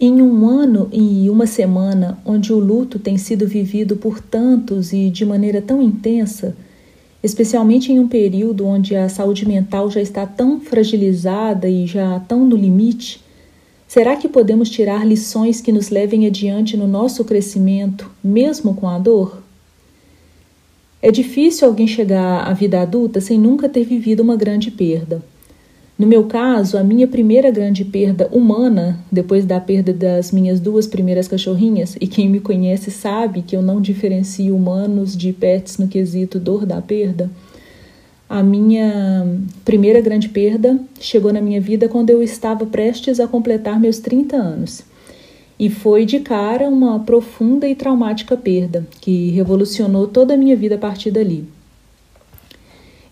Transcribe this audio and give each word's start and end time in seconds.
Em 0.00 0.22
um 0.22 0.46
ano 0.46 0.88
e 0.92 1.28
uma 1.28 1.44
semana 1.44 2.20
onde 2.24 2.52
o 2.52 2.58
luto 2.60 3.00
tem 3.00 3.18
sido 3.18 3.48
vivido 3.48 3.96
por 3.96 4.20
tantos 4.20 4.92
e 4.92 5.10
de 5.10 5.26
maneira 5.26 5.60
tão 5.60 5.82
intensa, 5.82 6.56
especialmente 7.20 7.90
em 7.90 7.98
um 7.98 8.06
período 8.06 8.64
onde 8.64 8.94
a 8.94 9.08
saúde 9.08 9.44
mental 9.44 9.90
já 9.90 10.00
está 10.00 10.24
tão 10.24 10.60
fragilizada 10.60 11.68
e 11.68 11.84
já 11.84 12.20
tão 12.20 12.46
no 12.46 12.54
limite, 12.54 13.20
será 13.88 14.14
que 14.14 14.28
podemos 14.28 14.70
tirar 14.70 15.04
lições 15.04 15.60
que 15.60 15.72
nos 15.72 15.90
levem 15.90 16.28
adiante 16.28 16.76
no 16.76 16.86
nosso 16.86 17.24
crescimento, 17.24 18.08
mesmo 18.22 18.74
com 18.74 18.88
a 18.88 19.00
dor? 19.00 19.42
É 21.02 21.10
difícil 21.10 21.66
alguém 21.66 21.88
chegar 21.88 22.46
à 22.46 22.52
vida 22.52 22.80
adulta 22.80 23.20
sem 23.20 23.36
nunca 23.36 23.68
ter 23.68 23.82
vivido 23.82 24.20
uma 24.20 24.36
grande 24.36 24.70
perda. 24.70 25.20
No 25.98 26.06
meu 26.06 26.24
caso, 26.24 26.78
a 26.78 26.84
minha 26.84 27.08
primeira 27.08 27.50
grande 27.50 27.84
perda 27.84 28.28
humana, 28.30 29.00
depois 29.10 29.44
da 29.44 29.58
perda 29.58 29.92
das 29.92 30.30
minhas 30.30 30.60
duas 30.60 30.86
primeiras 30.86 31.26
cachorrinhas, 31.26 31.96
e 32.00 32.06
quem 32.06 32.28
me 32.28 32.38
conhece 32.38 32.88
sabe 32.88 33.42
que 33.42 33.56
eu 33.56 33.62
não 33.62 33.80
diferencio 33.80 34.54
humanos 34.54 35.16
de 35.16 35.32
pets 35.32 35.76
no 35.76 35.88
quesito 35.88 36.38
dor 36.38 36.64
da 36.64 36.80
perda, 36.80 37.28
a 38.28 38.44
minha 38.44 39.26
primeira 39.64 40.00
grande 40.00 40.28
perda 40.28 40.78
chegou 41.00 41.32
na 41.32 41.40
minha 41.40 41.60
vida 41.60 41.88
quando 41.88 42.10
eu 42.10 42.22
estava 42.22 42.64
prestes 42.64 43.18
a 43.18 43.26
completar 43.26 43.80
meus 43.80 43.98
30 43.98 44.36
anos. 44.36 44.82
E 45.58 45.68
foi 45.68 46.04
de 46.04 46.20
cara 46.20 46.68
uma 46.68 47.00
profunda 47.00 47.66
e 47.66 47.74
traumática 47.74 48.36
perda 48.36 48.86
que 49.00 49.30
revolucionou 49.30 50.06
toda 50.06 50.34
a 50.34 50.36
minha 50.36 50.54
vida 50.54 50.76
a 50.76 50.78
partir 50.78 51.10
dali. 51.10 51.44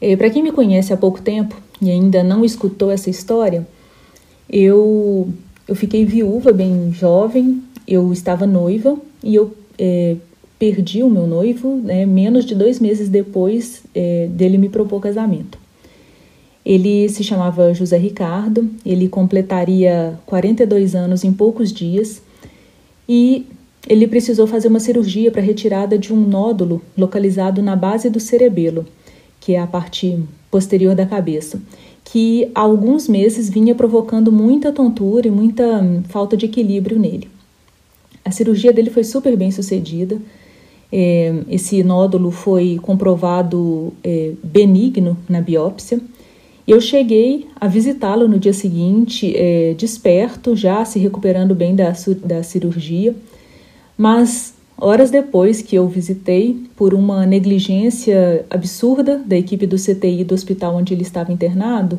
É, 0.01 0.15
Para 0.15 0.31
quem 0.31 0.43
me 0.43 0.53
conhece 0.53 0.93
há 0.93 0.97
pouco 0.97 1.21
tempo 1.21 1.66
e 1.81 1.91
ainda 1.91 2.23
não 2.23 2.45
escutou 2.45 2.91
essa 2.91 3.11
história, 3.11 3.67
eu, 4.49 5.29
eu 5.67 5.75
fiquei 5.75 6.05
viúva 6.05 6.53
bem 6.53 6.93
jovem, 6.93 7.63
eu 7.87 8.13
estava 8.13 8.47
noiva 8.47 8.97
e 9.23 9.35
eu 9.35 9.55
é, 9.79 10.17
perdi 10.59 11.03
o 11.03 11.11
meu 11.11 11.27
noivo 11.27 11.77
né, 11.77 12.07
menos 12.07 12.45
de 12.45 12.55
dois 12.55 12.81
meses 12.81 13.09
depois 13.09 13.83
é, 13.95 14.29
dele 14.31 14.59
me 14.59 14.69
propor 14.69 15.01
casamento. 15.01 15.59
Ele 16.65 17.09
se 17.09 17.23
chamava 17.23 17.73
José 17.73 17.97
Ricardo, 17.97 18.69
ele 18.85 19.09
completaria 19.09 20.19
42 20.27 20.97
anos 20.97 21.23
em 21.23 21.33
poucos 21.33 21.73
dias 21.73 22.21
e 23.09 23.47
ele 23.89 24.09
precisou 24.09 24.49
fazer 24.49 24.67
uma 24.67 24.81
cirurgia 24.81 25.31
para 25.31 25.41
retirada 25.41 25.97
de 25.97 26.13
um 26.13 26.17
nódulo 26.17 26.83
localizado 26.99 27.63
na 27.63 27.77
base 27.77 28.11
do 28.11 28.19
cerebelo 28.19 28.85
que 29.47 29.55
é 29.55 29.61
a 29.61 29.67
parte 29.67 30.21
posterior 30.51 30.93
da 30.97 31.07
cabeça, 31.07 31.63
que 32.03 32.51
há 32.53 32.63
alguns 32.63 33.07
meses 33.07 33.49
vinha 33.49 33.77
provocando 33.77 34.33
muita 34.33 34.73
tontura 34.73 35.29
e 35.29 35.31
muita 35.31 35.63
hum, 35.81 36.03
falta 36.09 36.37
de 36.37 36.47
equilíbrio 36.47 36.99
nele. 36.99 37.29
A 38.25 38.33
cirurgia 38.33 38.73
dele 38.73 38.91
foi 38.91 39.05
super 39.05 39.37
bem 39.37 39.53
sucedida. 39.53 40.21
É, 40.91 41.33
esse 41.49 41.85
nódulo 41.85 42.33
foi 42.33 42.81
comprovado 42.83 43.93
é, 44.03 44.33
benigno 44.43 45.17
na 45.29 45.41
biópsia. 45.41 46.01
Eu 46.67 46.81
cheguei 46.81 47.47
a 47.55 47.69
visitá-lo 47.69 48.27
no 48.27 48.41
dia 48.41 48.53
seguinte, 48.53 49.33
é, 49.37 49.75
desperto, 49.75 50.57
já 50.57 50.85
se 50.85 50.99
recuperando 50.99 51.55
bem 51.55 51.77
da, 51.77 51.93
da 52.25 52.43
cirurgia, 52.43 53.15
mas 53.97 54.56
Horas 54.79 55.11
depois 55.11 55.63
que 55.63 55.75
eu 55.75 55.89
visitei, 55.89 56.63
por 56.77 56.93
uma 56.93 57.25
negligência 57.25 58.45
absurda 58.51 59.17
da 59.25 59.37
equipe 59.37 59.67
do 59.67 59.77
CTI 59.77 60.23
do 60.23 60.35
hospital 60.35 60.77
onde 60.77 60.93
ele 60.93 61.03
estava 61.03 61.33
internado, 61.33 61.99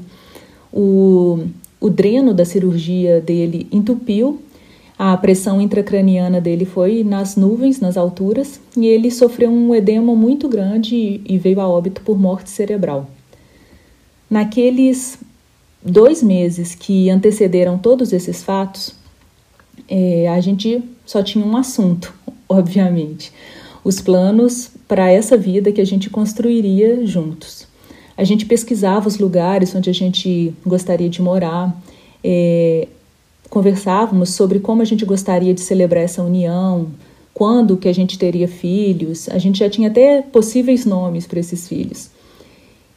o, 0.72 1.40
o 1.80 1.90
dreno 1.90 2.36
da 2.36 2.46
cirurgia 2.46 3.20
dele 3.20 3.68
entupiu, 3.72 4.40
a 4.98 5.16
pressão 5.18 5.60
intracraniana 5.60 6.42
dele 6.42 6.66
foi 6.66 7.04
nas 7.04 7.36
nuvens, 7.36 7.80
nas 7.80 7.98
alturas, 7.98 8.60
e 8.76 8.88
ele 8.88 9.12
sofreu 9.12 9.50
um 9.50 9.74
edema 9.74 10.16
muito 10.16 10.48
grande 10.48 11.22
e 11.24 11.38
veio 11.38 11.62
a 11.62 11.68
óbito 11.68 12.02
por 12.02 12.18
morte 12.18 12.50
cerebral. 12.50 13.08
Naqueles 14.30 15.20
dois 15.84 16.22
meses 16.22 16.76
que 16.76 17.10
antecederam 17.10 17.78
todos 17.78 18.12
esses 18.12 18.44
fatos, 18.44 18.96
é, 19.88 20.28
a 20.28 20.40
gente 20.42 20.84
só 21.06 21.22
tinha 21.22 21.46
um 21.46 21.56
assunto, 21.56 22.14
obviamente, 22.48 23.32
os 23.84 24.02
planos 24.02 24.70
para 24.88 25.12
essa 25.12 25.38
vida 25.38 25.72
que 25.72 25.82
a 25.82 25.86
gente 25.86 26.10
construiria 26.10 27.06
juntos. 27.06 27.68
A 28.18 28.24
gente 28.24 28.46
pesquisava 28.46 29.08
os 29.08 29.18
lugares 29.18 29.74
onde 29.76 29.90
a 29.90 29.94
gente 29.94 30.54
gostaria 30.66 31.10
de 31.10 31.22
morar, 31.22 31.76
é, 32.24 32.88
conversávamos 33.50 34.32
sobre 34.32 34.60
como 34.60 34.82
a 34.82 34.86
gente 34.86 35.06
gostaria 35.06 35.54
de 35.54 35.62
celebrar 35.62 36.04
essa 36.04 36.24
união, 36.24 36.88
quando 37.34 37.78
que 37.78 37.88
a 37.88 37.94
gente 37.94 38.18
teria 38.18 38.48
filhos, 38.48 39.30
a 39.30 39.38
gente 39.38 39.60
já 39.60 39.70
tinha 39.70 39.90
até 39.90 40.22
possíveis 40.24 40.86
nomes 40.86 41.28
para 41.28 41.40
esses 41.40 41.68
filhos. 41.68 42.10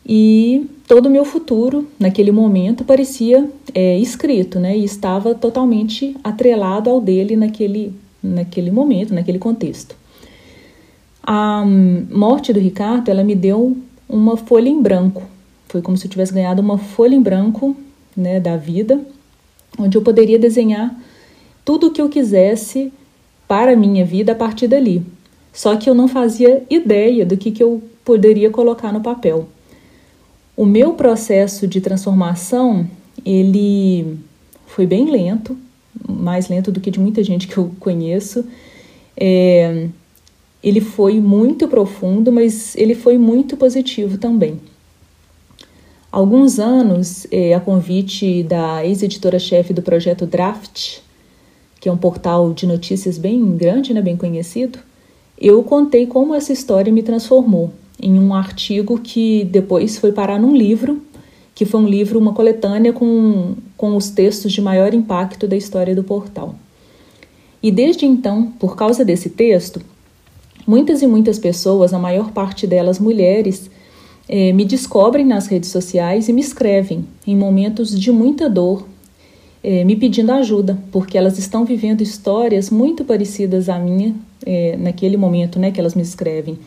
E 0.05 0.67
todo 0.89 1.07
o 1.07 1.11
meu 1.11 1.25
futuro, 1.25 1.87
naquele 1.99 2.33
momento, 2.33 2.83
parecia 2.83 3.49
é, 3.75 3.99
escrito, 3.99 4.59
né? 4.59 4.77
E 4.77 4.85
estava 4.85 5.35
totalmente 5.35 6.17
atrelado 6.25 6.89
ao 6.89 7.01
dele 7.01 7.37
naquele 7.37 7.93
naquele 8.23 8.71
momento, 8.71 9.15
naquele 9.15 9.39
contexto. 9.39 9.95
A 11.23 11.65
morte 11.65 12.53
do 12.53 12.61
Ricardo, 12.61 13.11
ela 13.11 13.23
me 13.23 13.35
deu 13.35 13.77
uma 14.09 14.37
folha 14.37 14.69
em 14.69 14.81
branco. 14.81 15.23
Foi 15.69 15.81
como 15.81 15.97
se 15.97 16.07
eu 16.07 16.11
tivesse 16.11 16.33
ganhado 16.33 16.61
uma 16.61 16.79
folha 16.79 17.15
em 17.15 17.23
branco, 17.23 17.77
né, 18.17 18.41
da 18.41 18.57
vida, 18.57 19.01
onde 19.79 19.97
eu 19.97 20.03
poderia 20.03 20.39
desenhar 20.39 20.95
tudo 21.65 21.89
o 21.89 21.91
que 21.93 22.01
eu 22.01 22.09
quisesse 22.09 22.93
para 23.47 23.73
a 23.73 23.77
minha 23.77 24.05
vida 24.05 24.33
a 24.33 24.35
partir 24.35 24.67
dali. 24.67 25.05
Só 25.53 25.77
que 25.77 25.89
eu 25.89 25.95
não 25.95 26.09
fazia 26.09 26.65
ideia 26.71 27.25
do 27.25 27.37
que, 27.37 27.51
que 27.51 27.63
eu 27.63 27.83
poderia 28.05 28.51
colocar 28.51 28.93
no 28.93 29.01
papel. 29.01 29.49
O 30.57 30.65
meu 30.65 30.95
processo 30.95 31.67
de 31.67 31.81
transformação, 31.81 32.89
ele 33.25 34.19
foi 34.67 34.87
bem 34.87 35.11
lento, 35.11 35.57
mais 36.09 36.49
lento 36.49 36.71
do 36.71 36.81
que 36.81 36.91
de 36.91 37.01
muita 37.01 37.23
gente 37.23 37.47
que 37.47 37.57
eu 37.57 37.71
conheço. 37.81 38.45
É, 39.17 39.89
ele 40.63 40.81
foi 40.81 41.21
muito 41.21 41.67
profundo, 41.69 42.31
mas 42.31 42.77
ele 42.77 42.95
foi 42.95 43.17
muito 43.19 43.57
positivo 43.57 44.19
também. 44.19 44.61
alguns 46.13 46.59
anos, 46.59 47.27
é, 47.31 47.55
a 47.55 47.61
convite 47.61 48.43
da 48.43 48.85
ex-editora-chefe 48.85 49.73
do 49.73 49.81
projeto 49.81 50.27
Draft, 50.27 50.99
que 51.81 51.89
é 51.89 51.93
um 51.93 51.97
portal 51.97 52.53
de 52.53 52.67
notícias 52.67 53.17
bem 53.17 53.57
grande, 53.57 53.95
né, 53.95 54.03
bem 54.03 54.17
conhecido, 54.17 54.81
eu 55.39 55.63
contei 55.63 56.07
como 56.07 56.35
essa 56.35 56.53
história 56.53 56.93
me 56.93 57.03
transformou 57.03 57.73
em 58.03 58.19
um 58.19 58.35
artigo 58.35 58.99
que 58.99 59.45
depois 59.45 59.99
foi 59.99 60.13
parar 60.13 60.39
num 60.39 60.55
livro 60.55 61.01
que 61.61 61.67
foi 61.67 61.79
um 61.79 61.87
livro, 61.87 62.19
uma 62.19 62.33
coletânea 62.33 62.91
com, 62.91 63.55
com 63.77 63.95
os 63.95 64.09
textos 64.09 64.51
de 64.51 64.63
maior 64.63 64.95
impacto 64.95 65.47
da 65.47 65.55
história 65.55 65.95
do 65.95 66.03
portal. 66.03 66.55
E 67.63 67.71
desde 67.71 68.07
então, 68.07 68.51
por 68.59 68.75
causa 68.75 69.05
desse 69.05 69.29
texto, 69.29 69.79
muitas 70.67 71.03
e 71.03 71.07
muitas 71.07 71.39
pessoas, 71.39 71.93
a 71.93 71.99
maior 71.99 72.31
parte 72.31 72.67
delas 72.67 72.99
mulheres, 72.99 73.71
eh, 74.27 74.55
me 74.55 74.65
descobrem 74.65 75.27
nas 75.27 75.49
redes 75.49 75.69
sociais 75.69 76.31
e 76.31 76.33
me 76.33 76.41
escrevem 76.41 77.05
em 77.27 77.37
momentos 77.37 77.91
de 77.91 78.11
muita 78.11 78.49
dor, 78.49 78.89
eh, 79.63 79.85
me 79.85 79.97
pedindo 79.97 80.33
ajuda, 80.33 80.79
porque 80.91 81.19
elas 81.19 81.39
estão 81.39 81.67
vivendo 81.67 82.01
histórias 82.01 82.71
muito 82.71 83.05
parecidas 83.05 83.69
à 83.69 83.79
minha 83.79 84.15
eh, 84.47 84.79
naquele 84.79 85.19
momento 85.19 85.59
né, 85.59 85.71
que 85.71 85.79
elas 85.79 85.95
me 85.95 86.01
escrevem. 86.01 86.59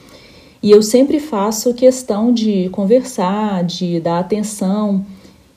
E 0.63 0.72
eu 0.72 0.81
sempre 0.81 1.19
faço 1.19 1.74
questão 1.74 2.34
de 2.34 2.69
conversar, 2.69 3.66
de 3.66 4.00
dar 4.00 4.19
atenção 4.19 5.06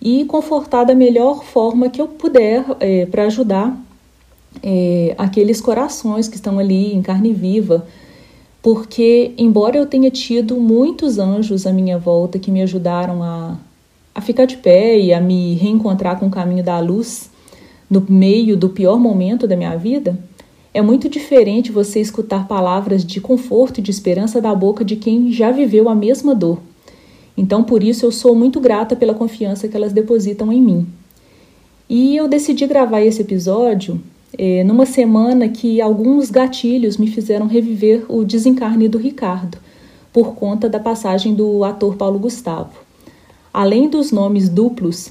e 0.03 0.25
confortar 0.25 0.83
da 0.83 0.97
melhor 0.97 1.45
forma 1.45 1.89
que 1.89 2.01
eu 2.01 2.09
puder 2.09 2.65
é, 2.81 3.07
para 3.07 3.27
ajudar 3.27 3.81
é, 4.61 5.15
aqueles 5.17 5.61
corações 5.61 6.27
que 6.27 6.35
estão 6.35 6.59
ali 6.59 6.93
em 6.93 7.03
carne 7.03 7.33
viva. 7.33 7.87
Porque, 8.61 9.33
embora 9.39 9.77
eu 9.77 9.87
tenha 9.87 10.11
tido 10.11 10.57
muitos 10.57 11.21
anjos 11.21 11.69
à 11.69 11.73
minha 11.73 11.97
volta 11.97 12.37
que 12.37 12.51
me 12.51 12.61
ajudaram 12.61 13.23
a, 13.23 13.57
a 14.13 14.21
ficar 14.21 14.45
de 14.45 14.57
pé 14.57 14.99
e 14.99 15.15
a 15.15 15.21
me 15.21 15.55
reencontrar 15.55 16.19
com 16.19 16.27
o 16.27 16.31
caminho 16.31 16.65
da 16.65 16.81
luz 16.81 17.31
no 17.89 18.05
meio 18.09 18.57
do 18.57 18.71
pior 18.71 18.99
momento 18.99 19.47
da 19.47 19.57
minha 19.57 19.77
vida, 19.77 20.19
é 20.77 20.83
muito 20.83 21.09
diferente 21.09 21.73
você 21.73 22.01
escutar 22.01 22.47
palavras 22.47 23.03
de 23.03 23.19
conforto 23.19 23.79
e 23.79 23.83
de 23.83 23.91
esperança 23.91 24.43
da 24.43 24.55
boca 24.55 24.85
de 24.85 24.95
quem 24.95 25.33
já 25.33 25.51
viveu 25.51 25.89
a 25.89 25.95
mesma 25.95 26.35
dor. 26.35 26.59
Então, 27.35 27.65
por 27.65 27.83
isso, 27.83 28.05
eu 28.05 28.13
sou 28.13 28.35
muito 28.35 28.61
grata 28.61 28.95
pela 28.95 29.15
confiança 29.15 29.69
que 29.69 29.75
elas 29.75 29.95
depositam 29.95 30.53
em 30.53 30.61
mim. 30.61 30.87
E 31.89 32.15
eu 32.15 32.29
decidi 32.29 32.67
gravar 32.67 33.01
esse 33.01 33.23
episódio 33.23 33.99
é, 34.37 34.63
numa 34.65 34.85
semana 34.85 35.49
que 35.49 35.81
alguns 35.81 36.31
gatilhos 36.31 36.99
me 36.99 37.07
fizeram 37.07 37.47
reviver 37.47 38.05
o 38.07 38.23
desencarne 38.23 38.87
do 38.87 38.99
Ricardo, 38.99 39.57
por 40.13 40.35
conta 40.35 40.69
da 40.69 40.79
passagem 40.79 41.35
do 41.35 41.65
ator 41.65 41.97
Paulo 41.97 42.19
Gustavo. 42.19 42.73
Além 43.51 43.89
dos 43.89 44.13
nomes 44.13 44.51
duplos 44.51 45.11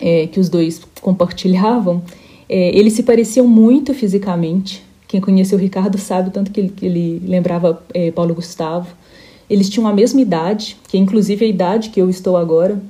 é, 0.00 0.28
que 0.28 0.38
os 0.38 0.48
dois 0.48 0.80
compartilhavam, 1.00 2.02
É, 2.48 2.76
eles 2.76 2.92
se 2.92 3.02
pareciam 3.02 3.46
muito 3.46 3.92
fisicamente. 3.94 4.84
Quem 5.08 5.20
conheceu 5.20 5.58
o 5.58 5.60
Ricardo 5.60 5.98
sabe 5.98 6.28
o 6.28 6.32
tanto 6.32 6.50
que 6.50 6.60
ele, 6.60 6.68
que 6.68 6.86
ele 6.86 7.22
lembrava 7.24 7.82
é, 7.94 8.10
Paulo 8.10 8.34
Gustavo. 8.34 8.88
Eles 9.48 9.68
tinham 9.68 9.86
a 9.86 9.92
mesma 9.92 10.20
idade, 10.20 10.76
que 10.88 10.96
é 10.96 11.00
inclusive 11.00 11.44
a 11.44 11.48
idade 11.48 11.90
que 11.90 12.00
eu 12.00 12.10
estou 12.10 12.36
agora. 12.36 12.80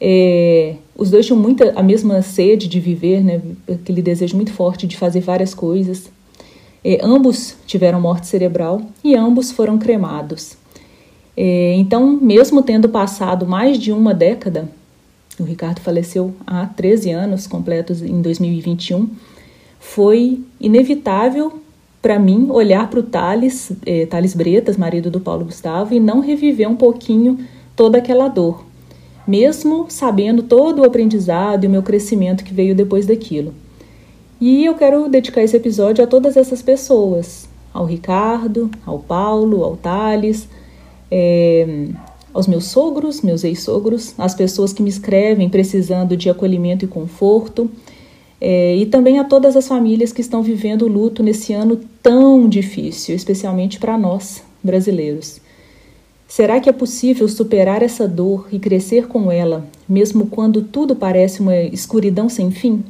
É, 0.00 0.74
os 0.96 1.10
dois 1.10 1.24
tinham 1.26 1.38
muita 1.38 1.72
a 1.74 1.82
mesma 1.82 2.20
sede 2.22 2.68
de 2.68 2.78
viver, 2.78 3.24
né? 3.24 3.40
aquele 3.68 4.02
desejo 4.02 4.36
muito 4.36 4.52
forte 4.52 4.86
de 4.86 4.96
fazer 4.96 5.20
várias 5.20 5.54
coisas. 5.54 6.10
É, 6.84 7.00
ambos 7.02 7.56
tiveram 7.66 8.00
morte 8.00 8.26
cerebral 8.26 8.82
e 9.02 9.16
ambos 9.16 9.50
foram 9.50 9.78
cremados. 9.78 10.56
É, 11.36 11.74
então, 11.74 12.18
mesmo 12.20 12.62
tendo 12.62 12.88
passado 12.88 13.46
mais 13.46 13.78
de 13.78 13.92
uma 13.92 14.14
década, 14.14 14.68
o 15.38 15.44
Ricardo 15.44 15.80
faleceu 15.80 16.34
há 16.46 16.66
13 16.66 17.10
anos 17.10 17.46
completos 17.46 18.02
em 18.02 18.20
2021, 18.20 19.08
foi 19.78 20.40
inevitável 20.60 21.60
para 22.00 22.18
mim 22.18 22.48
olhar 22.50 22.88
para 22.88 23.00
o 23.00 23.02
Thales, 23.02 23.72
é, 23.84 24.06
Thales 24.06 24.34
Bretas, 24.34 24.76
marido 24.76 25.10
do 25.10 25.20
Paulo 25.20 25.44
Gustavo, 25.44 25.92
e 25.92 26.00
não 26.00 26.20
reviver 26.20 26.68
um 26.68 26.76
pouquinho 26.76 27.38
toda 27.74 27.98
aquela 27.98 28.28
dor, 28.28 28.64
mesmo 29.26 29.86
sabendo 29.88 30.42
todo 30.42 30.80
o 30.80 30.84
aprendizado 30.84 31.64
e 31.64 31.66
o 31.66 31.70
meu 31.70 31.82
crescimento 31.82 32.44
que 32.44 32.54
veio 32.54 32.74
depois 32.74 33.06
daquilo. 33.06 33.52
E 34.40 34.64
eu 34.64 34.74
quero 34.74 35.08
dedicar 35.08 35.42
esse 35.42 35.56
episódio 35.56 36.04
a 36.04 36.06
todas 36.06 36.36
essas 36.36 36.62
pessoas, 36.62 37.48
ao 37.72 37.84
Ricardo, 37.84 38.70
ao 38.86 38.98
Paulo, 38.98 39.64
ao 39.64 39.76
Thales, 39.76 40.48
é, 41.10 41.88
aos 42.36 42.46
meus 42.46 42.66
sogros, 42.66 43.22
meus 43.22 43.42
ex-sogros, 43.44 44.14
às 44.18 44.34
pessoas 44.34 44.72
que 44.72 44.82
me 44.82 44.90
escrevem 44.90 45.48
precisando 45.48 46.16
de 46.16 46.28
acolhimento 46.28 46.84
e 46.84 46.88
conforto, 46.88 47.70
é, 48.38 48.76
e 48.76 48.84
também 48.84 49.18
a 49.18 49.24
todas 49.24 49.56
as 49.56 49.66
famílias 49.66 50.12
que 50.12 50.20
estão 50.20 50.42
vivendo 50.42 50.82
o 50.82 50.88
luto 50.88 51.22
nesse 51.22 51.54
ano 51.54 51.80
tão 52.02 52.46
difícil, 52.46 53.16
especialmente 53.16 53.78
para 53.78 53.96
nós, 53.96 54.42
brasileiros. 54.62 55.40
Será 56.28 56.60
que 56.60 56.68
é 56.68 56.72
possível 56.72 57.26
superar 57.26 57.82
essa 57.82 58.06
dor 58.06 58.48
e 58.52 58.58
crescer 58.58 59.06
com 59.06 59.32
ela, 59.32 59.66
mesmo 59.88 60.26
quando 60.26 60.60
tudo 60.60 60.94
parece 60.94 61.40
uma 61.40 61.56
escuridão 61.56 62.28
sem 62.28 62.50
fim? 62.50 62.84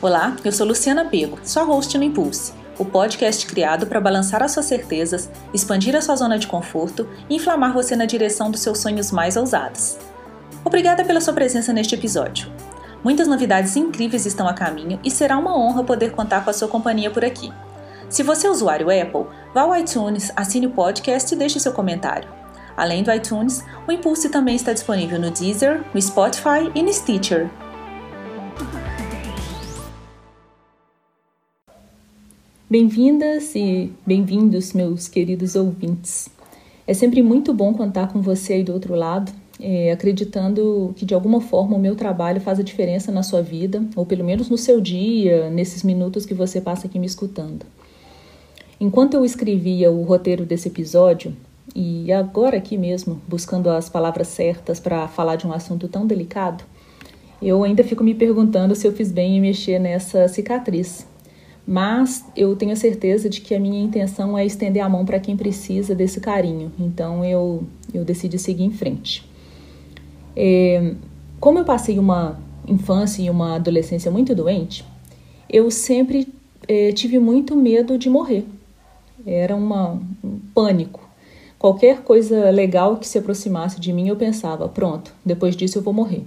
Olá, 0.00 0.36
eu 0.44 0.52
sou 0.52 0.64
Luciana 0.64 1.04
Pego, 1.06 1.40
sua 1.42 1.64
host 1.64 1.98
no 1.98 2.04
Impulse, 2.04 2.52
o 2.78 2.84
podcast 2.84 3.44
criado 3.44 3.84
para 3.84 4.00
balançar 4.00 4.40
as 4.44 4.52
suas 4.52 4.66
certezas, 4.66 5.28
expandir 5.52 5.96
a 5.96 6.00
sua 6.00 6.14
zona 6.14 6.38
de 6.38 6.46
conforto 6.46 7.08
e 7.28 7.34
inflamar 7.34 7.72
você 7.72 7.96
na 7.96 8.04
direção 8.04 8.48
dos 8.48 8.60
seus 8.60 8.78
sonhos 8.78 9.10
mais 9.10 9.36
ousados. 9.36 9.98
Obrigada 10.64 11.04
pela 11.04 11.20
sua 11.20 11.34
presença 11.34 11.72
neste 11.72 11.96
episódio. 11.96 12.48
Muitas 13.02 13.26
novidades 13.26 13.74
incríveis 13.74 14.24
estão 14.24 14.46
a 14.46 14.54
caminho 14.54 15.00
e 15.02 15.10
será 15.10 15.36
uma 15.36 15.58
honra 15.58 15.82
poder 15.82 16.12
contar 16.12 16.44
com 16.44 16.50
a 16.50 16.52
sua 16.54 16.68
companhia 16.68 17.10
por 17.10 17.24
aqui. 17.24 17.52
Se 18.08 18.22
você 18.22 18.46
é 18.46 18.50
usuário 18.50 18.90
Apple, 18.90 19.26
vá 19.52 19.62
ao 19.62 19.76
iTunes, 19.76 20.30
assine 20.36 20.68
o 20.68 20.70
podcast 20.70 21.34
e 21.34 21.36
deixe 21.36 21.58
seu 21.58 21.72
comentário. 21.72 22.28
Além 22.76 23.02
do 23.02 23.12
iTunes, 23.12 23.64
o 23.84 23.90
Impulse 23.90 24.28
também 24.28 24.54
está 24.54 24.72
disponível 24.72 25.18
no 25.18 25.32
Deezer, 25.32 25.84
no 25.92 26.00
Spotify 26.00 26.70
e 26.72 26.84
no 26.84 26.92
Stitcher. 26.92 27.50
Bem-vindas 32.70 33.54
e 33.54 33.90
bem-vindos, 34.04 34.74
meus 34.74 35.08
queridos 35.08 35.56
ouvintes. 35.56 36.28
É 36.86 36.92
sempre 36.92 37.22
muito 37.22 37.54
bom 37.54 37.72
contar 37.72 38.12
com 38.12 38.20
você 38.20 38.52
aí 38.52 38.62
do 38.62 38.74
outro 38.74 38.94
lado, 38.94 39.32
é, 39.58 39.90
acreditando 39.90 40.92
que 40.94 41.06
de 41.06 41.14
alguma 41.14 41.40
forma 41.40 41.74
o 41.76 41.80
meu 41.80 41.96
trabalho 41.96 42.42
faz 42.42 42.60
a 42.60 42.62
diferença 42.62 43.10
na 43.10 43.22
sua 43.22 43.40
vida, 43.40 43.82
ou 43.96 44.04
pelo 44.04 44.22
menos 44.22 44.50
no 44.50 44.58
seu 44.58 44.82
dia, 44.82 45.48
nesses 45.48 45.82
minutos 45.82 46.26
que 46.26 46.34
você 46.34 46.60
passa 46.60 46.86
aqui 46.86 46.98
me 46.98 47.06
escutando. 47.06 47.64
Enquanto 48.78 49.14
eu 49.14 49.24
escrevia 49.24 49.90
o 49.90 50.02
roteiro 50.02 50.44
desse 50.44 50.68
episódio, 50.68 51.34
e 51.74 52.12
agora 52.12 52.58
aqui 52.58 52.76
mesmo, 52.76 53.18
buscando 53.26 53.70
as 53.70 53.88
palavras 53.88 54.28
certas 54.28 54.78
para 54.78 55.08
falar 55.08 55.36
de 55.36 55.46
um 55.46 55.54
assunto 55.54 55.88
tão 55.88 56.06
delicado, 56.06 56.62
eu 57.40 57.64
ainda 57.64 57.82
fico 57.82 58.04
me 58.04 58.14
perguntando 58.14 58.74
se 58.74 58.86
eu 58.86 58.92
fiz 58.92 59.10
bem 59.10 59.38
em 59.38 59.40
mexer 59.40 59.78
nessa 59.78 60.28
cicatriz 60.28 61.06
mas 61.70 62.24
eu 62.34 62.56
tenho 62.56 62.74
certeza 62.74 63.28
de 63.28 63.42
que 63.42 63.54
a 63.54 63.60
minha 63.60 63.78
intenção 63.78 64.38
é 64.38 64.46
estender 64.46 64.82
a 64.82 64.88
mão 64.88 65.04
para 65.04 65.20
quem 65.20 65.36
precisa 65.36 65.94
desse 65.94 66.18
carinho. 66.18 66.72
Então 66.80 67.22
eu, 67.22 67.62
eu 67.92 68.06
decidi 68.06 68.38
seguir 68.38 68.64
em 68.64 68.70
frente. 68.70 69.22
É, 70.34 70.94
como 71.38 71.58
eu 71.58 71.66
passei 71.66 71.98
uma 71.98 72.40
infância 72.66 73.20
e 73.20 73.28
uma 73.28 73.56
adolescência 73.56 74.10
muito 74.10 74.34
doente, 74.34 74.82
eu 75.46 75.70
sempre 75.70 76.32
é, 76.66 76.90
tive 76.92 77.18
muito 77.18 77.54
medo 77.54 77.98
de 77.98 78.08
morrer. 78.08 78.46
Era 79.26 79.54
uma, 79.54 80.00
um 80.24 80.38
pânico. 80.54 81.06
Qualquer 81.58 82.00
coisa 82.00 82.50
legal 82.50 82.96
que 82.96 83.06
se 83.06 83.18
aproximasse 83.18 83.78
de 83.78 83.92
mim, 83.92 84.08
eu 84.08 84.16
pensava: 84.16 84.66
pronto, 84.70 85.12
depois 85.22 85.54
disso 85.54 85.76
eu 85.76 85.82
vou 85.82 85.92
morrer. 85.92 86.24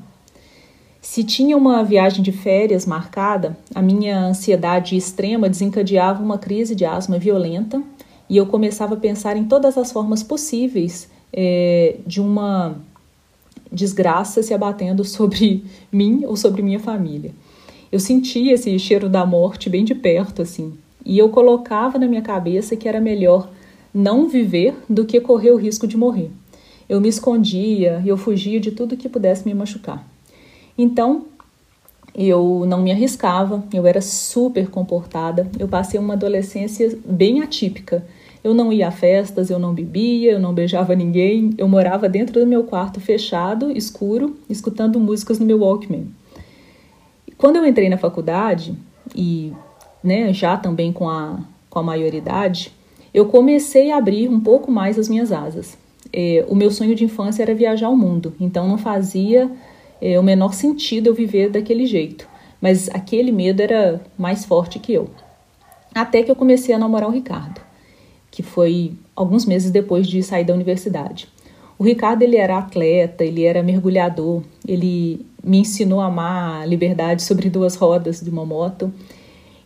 Se 1.02 1.24
tinha 1.24 1.58
uma 1.58 1.84
viagem 1.84 2.22
de 2.22 2.32
férias 2.32 2.86
marcada, 2.86 3.58
a 3.74 3.82
minha 3.82 4.20
ansiedade 4.20 4.96
extrema 4.96 5.50
desencadeava 5.50 6.24
uma 6.24 6.38
crise 6.38 6.76
de 6.76 6.86
asma 6.86 7.18
violenta 7.18 7.82
e 8.30 8.38
eu 8.38 8.46
começava 8.46 8.94
a 8.94 8.98
pensar 8.98 9.36
em 9.36 9.46
todas 9.46 9.80
as 9.80 9.92
formas 9.92 10.22
possíveis 10.22 11.10
é, 11.34 11.98
de 12.06 12.22
uma 12.22 12.76
desgraça 13.72 14.44
se 14.44 14.54
abatendo 14.54 15.04
sobre 15.06 15.66
mim 15.92 16.24
ou 16.26 16.38
sobre 16.38 16.62
minha 16.62 16.80
família. 16.80 17.34
Eu 17.92 18.00
sentia 18.00 18.54
esse 18.54 18.78
cheiro 18.78 19.10
da 19.10 19.26
morte 19.26 19.72
bem 19.72 19.84
de 19.84 19.96
perto, 19.96 20.44
assim, 20.44 20.74
e 21.04 21.18
eu 21.18 21.30
colocava 21.30 21.98
na 21.98 22.08
minha 22.08 22.22
cabeça 22.22 22.76
que 22.76 22.88
era 22.88 23.02
melhor 23.02 23.50
não 23.92 24.30
viver 24.30 24.76
do 24.88 25.04
que 25.04 25.20
correr 25.20 25.50
o 25.50 25.58
risco 25.58 25.88
de 25.88 25.98
morrer. 25.98 26.30
Eu 26.88 27.02
me 27.02 27.10
escondia, 27.10 28.04
eu 28.06 28.16
fugia 28.16 28.60
de 28.60 28.72
tudo 28.72 28.96
que 28.96 29.10
pudesse 29.10 29.46
me 29.48 29.54
machucar. 29.54 30.11
Então, 30.78 31.26
eu 32.14 32.66
não 32.68 32.82
me 32.82 32.92
arriscava, 32.92 33.64
eu 33.74 33.88
era 33.88 34.02
super 34.02 34.70
comportada, 34.70 35.50
eu 35.58 35.68
passei 35.68 36.00
uma 36.00 36.14
adolescência 36.14 36.98
bem 37.06 37.42
atípica. 37.42 38.06
Eu 38.44 38.56
não 38.56 38.74
ia 38.74 38.88
a 38.88 38.92
festas, 38.92 39.52
eu 39.52 39.60
não 39.60 39.74
bebia, 39.74 40.32
eu 40.32 40.40
não 40.40 40.54
beijava 40.54 40.96
ninguém, 40.96 41.52
eu 41.60 41.68
morava 41.68 42.10
dentro 42.10 42.40
do 42.40 42.48
meu 42.48 42.64
quarto 42.64 43.00
fechado, 43.00 43.72
escuro, 43.72 44.36
escutando 44.50 45.00
músicas 45.00 45.38
no 45.38 45.46
meu 45.46 45.60
Walkman. 45.60 46.08
Quando 47.38 47.58
eu 47.58 47.66
entrei 47.66 47.88
na 47.88 47.98
faculdade, 47.98 48.76
e 49.16 49.54
né, 50.04 50.34
já 50.34 50.58
também 50.58 50.92
com 50.92 51.08
a, 51.08 51.40
com 51.70 51.80
a 51.80 51.84
maioridade, 51.84 52.74
eu 53.14 53.28
comecei 53.28 53.92
a 53.92 53.98
abrir 53.98 54.28
um 54.28 54.40
pouco 54.40 54.72
mais 54.72 54.98
as 54.98 55.08
minhas 55.08 55.32
asas. 55.32 55.78
É, 56.12 56.44
o 56.50 56.56
meu 56.56 56.72
sonho 56.72 56.96
de 56.96 57.06
infância 57.06 57.44
era 57.44 57.54
viajar 57.54 57.88
ao 57.88 57.96
mundo, 57.96 58.34
então 58.40 58.68
não 58.68 58.78
fazia 58.78 59.50
é, 60.02 60.20
o 60.20 60.24
menor 60.24 60.54
sentido 60.54 61.08
eu 61.08 61.14
viver 61.14 61.50
daquele 61.50 61.86
jeito. 61.86 62.28
Mas 62.60 62.90
aquele 62.90 63.32
medo 63.32 63.62
era 63.62 64.02
mais 64.18 64.46
forte 64.46 64.80
que 64.80 64.94
eu. 64.94 65.10
Até 65.94 66.24
que 66.24 66.32
eu 66.32 66.36
comecei 66.36 66.74
a 66.74 66.80
namorar 66.80 67.10
o 67.10 67.12
Ricardo, 67.12 67.62
que 68.30 68.42
foi 68.42 68.94
alguns 69.16 69.46
meses 69.46 69.72
depois 69.72 70.08
de 70.08 70.24
sair 70.24 70.46
da 70.46 70.54
universidade. 70.54 71.28
O 71.78 71.84
Ricardo 71.84 72.22
ele 72.22 72.38
era 72.38 72.58
atleta, 72.58 73.24
ele 73.24 73.44
era 73.44 73.64
mergulhador, 73.64 74.44
ele 74.68 75.26
me 75.44 75.58
ensinou 75.58 76.00
a 76.00 76.06
amar 76.06 76.62
a 76.62 76.66
liberdade 76.66 77.24
sobre 77.24 77.50
duas 77.50 77.76
rodas 77.76 78.22
de 78.22 78.30
uma 78.30 78.46
moto. 78.46 78.94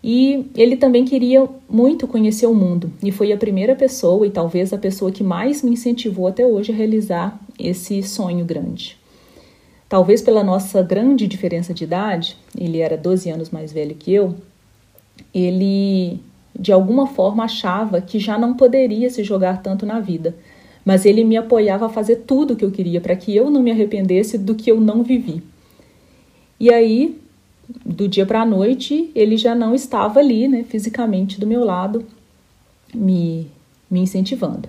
E 0.01 0.45
ele 0.55 0.77
também 0.77 1.03
queria 1.03 1.47
muito 1.69 2.07
conhecer 2.07 2.45
o 2.45 2.53
mundo 2.53 2.91
e 3.03 3.11
foi 3.11 3.33
a 3.33 3.37
primeira 3.37 3.75
pessoa 3.75 4.25
e 4.25 4.29
talvez 4.29 4.71
a 4.71 4.77
pessoa 4.77 5.11
que 5.11 5.23
mais 5.23 5.63
me 5.63 5.71
incentivou 5.71 6.27
até 6.27 6.45
hoje 6.45 6.71
a 6.71 6.75
realizar 6.75 7.39
esse 7.59 8.03
sonho 8.03 8.45
grande. 8.45 8.97
Talvez 9.95 10.21
pela 10.21 10.43
nossa 10.43 10.83
grande 10.83 11.25
diferença 11.25 11.73
de 11.73 11.85
idade, 11.85 12.35
ele 12.53 12.79
era 12.79 12.97
12 12.97 13.29
anos 13.29 13.49
mais 13.49 13.71
velho 13.71 13.95
que 13.95 14.13
eu, 14.13 14.35
ele 15.33 16.19
de 16.53 16.73
alguma 16.73 17.07
forma 17.07 17.45
achava 17.45 18.01
que 18.01 18.19
já 18.19 18.37
não 18.37 18.55
poderia 18.55 19.09
se 19.09 19.23
jogar 19.23 19.61
tanto 19.61 19.85
na 19.85 20.01
vida, 20.01 20.35
mas 20.83 21.05
ele 21.05 21.23
me 21.23 21.37
apoiava 21.37 21.85
a 21.85 21.89
fazer 21.89 22.25
tudo 22.27 22.51
o 22.51 22.55
que 22.57 22.65
eu 22.65 22.71
queria 22.71 22.99
para 22.99 23.15
que 23.15 23.33
eu 23.33 23.49
não 23.49 23.63
me 23.63 23.71
arrependesse 23.71 24.37
do 24.37 24.53
que 24.53 24.69
eu 24.69 24.81
não 24.81 25.01
vivi. 25.01 25.41
E 26.59 26.69
aí, 26.73 27.17
do 27.85 28.05
dia 28.05 28.25
para 28.25 28.41
a 28.41 28.45
noite, 28.45 29.09
ele 29.15 29.37
já 29.37 29.55
não 29.55 29.73
estava 29.73 30.19
ali, 30.19 30.45
né, 30.49 30.65
fisicamente 30.67 31.39
do 31.39 31.47
meu 31.47 31.63
lado, 31.63 32.03
me, 32.93 33.47
me 33.89 34.01
incentivando. 34.01 34.67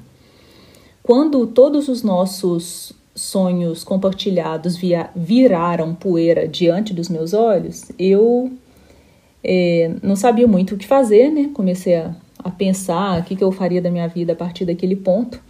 Quando 1.02 1.49
todos 1.49 1.88
os 1.88 2.04
nossos 2.04 2.95
sonhos 3.16 3.82
compartilhados 3.82 4.76
via, 4.76 5.11
viraram 5.16 5.94
poeira 5.94 6.46
diante 6.46 6.94
dos 6.94 7.08
meus 7.08 7.32
olhos, 7.32 7.90
eu 7.99 8.52
é, 9.42 9.90
não 10.02 10.14
sabia 10.14 10.46
muito 10.46 10.75
o 10.75 10.78
que 10.78 10.87
fazer, 10.87 11.30
né? 11.30 11.50
Comecei 11.52 11.96
a, 11.96 12.14
a 12.38 12.50
pensar 12.50 13.20
o 13.20 13.25
que, 13.25 13.35
que 13.35 13.42
eu 13.42 13.50
faria 13.50 13.82
da 13.82 13.90
minha 13.90 14.06
vida 14.06 14.35
a 14.35 14.37
partir 14.37 14.64
daquele 14.64 14.96
ponto. 14.96 15.40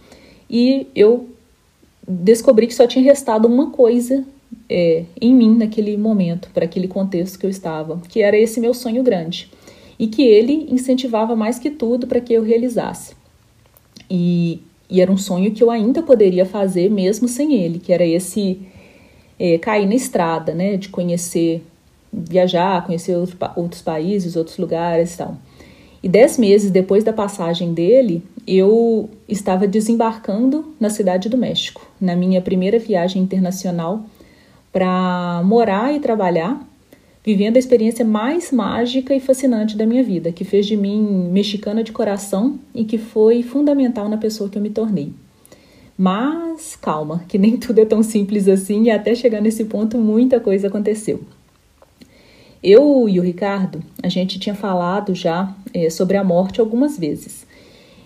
e 0.49 0.87
eu 0.95 1.29
descobri 2.07 2.67
que 2.67 2.73
só 2.73 2.87
tinha 2.87 3.03
restado 3.03 3.47
uma 3.49 3.69
coisa 3.69 4.23
é, 4.69 5.03
em 5.19 5.33
mim 5.35 5.57
naquele 5.57 5.97
momento, 5.97 6.49
para 6.53 6.63
aquele 6.65 6.87
contexto 6.87 7.37
que 7.37 7.45
eu 7.45 7.49
estava, 7.49 7.99
que 8.07 8.21
era 8.21 8.37
esse 8.37 8.61
meu 8.61 8.73
sonho 8.73 9.03
grande 9.03 9.51
e 9.99 10.07
que 10.07 10.21
ele 10.21 10.67
incentivava 10.69 11.35
mais 11.35 11.57
que 11.59 11.69
tudo 11.69 12.07
para 12.07 12.21
que 12.21 12.33
eu 12.33 12.43
realizasse. 12.43 13.15
E, 14.09 14.61
e, 14.89 15.01
era 15.01 15.11
um 15.11 15.17
sonho 15.17 15.51
que 15.51 15.63
eu 15.63 15.69
ainda 15.69 16.01
poderia 16.01 16.45
fazer 16.45 16.89
mesmo 16.89 17.27
sem 17.27 17.55
ele, 17.55 17.79
que 17.79 17.91
era 17.91 18.05
esse 18.05 18.61
é, 19.39 19.57
cair 19.57 19.85
na 19.85 19.95
estrada, 19.95 20.53
né, 20.53 20.77
de 20.77 20.89
conhecer, 20.89 21.63
viajar, 22.11 22.85
conhecer 22.85 23.15
outro, 23.15 23.37
outros 23.55 23.81
países, 23.81 24.35
outros 24.35 24.57
lugares 24.57 25.13
e 25.13 25.17
tal. 25.17 25.37
E 26.01 26.07
dez 26.07 26.37
meses 26.37 26.71
depois 26.71 27.03
da 27.03 27.11
passagem 27.11 27.73
dele, 27.73 28.23
eu 28.47 29.09
estava 29.27 29.67
desembarcando 29.67 30.73
na 30.79 30.89
cidade 30.89 31.27
do 31.27 31.37
México, 31.37 31.85
na 31.99 32.15
minha 32.15 32.41
primeira 32.41 32.79
viagem 32.79 33.21
internacional 33.21 34.05
para 34.71 35.41
morar 35.43 35.93
e 35.93 35.99
trabalhar, 35.99 36.61
vivendo 37.27 37.57
a 37.57 37.59
experiência 37.59 38.05
mais 38.05 38.53
mágica 38.53 39.13
e 39.13 39.19
fascinante 39.19 39.75
da 39.75 39.85
minha 39.85 40.01
vida, 40.01 40.31
que 40.31 40.45
fez 40.45 40.65
de 40.65 40.77
mim 40.77 41.27
mexicana 41.29 41.83
de 41.83 41.91
coração 41.91 42.57
e 42.73 42.85
que 42.85 42.97
foi 42.97 43.43
fundamental 43.43 44.07
na 44.07 44.15
pessoa 44.15 44.49
que 44.49 44.57
eu 44.57 44.61
me 44.61 44.69
tornei. 44.69 45.11
Mas 45.97 46.77
calma, 46.77 47.25
que 47.27 47.37
nem 47.37 47.57
tudo 47.59 47.79
é 47.79 47.85
tão 47.85 48.01
simples 48.01 48.47
assim 48.47 48.83
e 48.83 48.91
até 48.91 49.13
chegar 49.13 49.41
nesse 49.41 49.65
ponto 49.65 49.97
muita 49.97 50.39
coisa 50.39 50.69
aconteceu. 50.69 51.19
Eu 52.63 53.09
e 53.09 53.19
o 53.19 53.23
Ricardo, 53.23 53.83
a 54.01 54.07
gente 54.07 54.39
tinha 54.39 54.55
falado 54.55 55.13
já 55.13 55.53
é, 55.73 55.89
sobre 55.89 56.15
a 56.15 56.23
morte 56.23 56.61
algumas 56.61 56.97
vezes. 56.97 57.45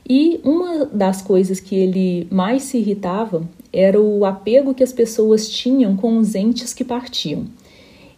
E 0.09 0.39
uma 0.43 0.85
das 0.85 1.21
coisas 1.21 1.59
que 1.59 1.75
ele 1.75 2.27
mais 2.31 2.63
se 2.63 2.79
irritava 2.79 3.47
era 3.71 4.01
o 4.01 4.25
apego 4.25 4.73
que 4.73 4.81
as 4.81 4.91
pessoas 4.91 5.47
tinham 5.47 5.95
com 5.95 6.17
os 6.17 6.33
entes 6.33 6.73
que 6.73 6.83
partiam. 6.83 7.45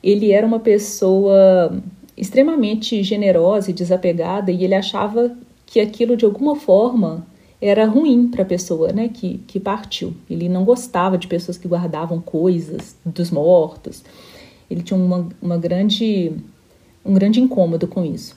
Ele 0.03 0.31
era 0.31 0.45
uma 0.45 0.60
pessoa 0.60 1.81
extremamente 2.15 3.01
generosa 3.03 3.72
e 3.72 3.74
desapegada 3.74 4.51
e 4.51 4.63
ele 4.63 4.75
achava 4.75 5.36
que 5.65 5.79
aquilo 5.79 6.15
de 6.15 6.25
alguma 6.25 6.55
forma 6.55 7.25
era 7.60 7.86
ruim 7.86 8.27
para 8.27 8.43
a 8.43 8.45
pessoa 8.45 8.91
né, 8.91 9.07
que, 9.07 9.38
que 9.48 9.60
partiu. 9.60 10.13
Ele 10.29 10.50
não 10.50 10.65
gostava 10.65 11.17
de 11.17 11.27
pessoas 11.27 11.57
que 11.57 11.67
guardavam 11.67 12.19
coisas 12.19 12.95
dos 13.05 13.31
mortos. 13.31 14.03
Ele 14.69 14.83
tinha 14.83 15.00
uma, 15.00 15.29
uma 15.41 15.57
grande, 15.57 16.33
um 17.05 17.13
grande 17.13 17.39
incômodo 17.39 17.88
com 17.88 18.03
isso. 18.03 18.36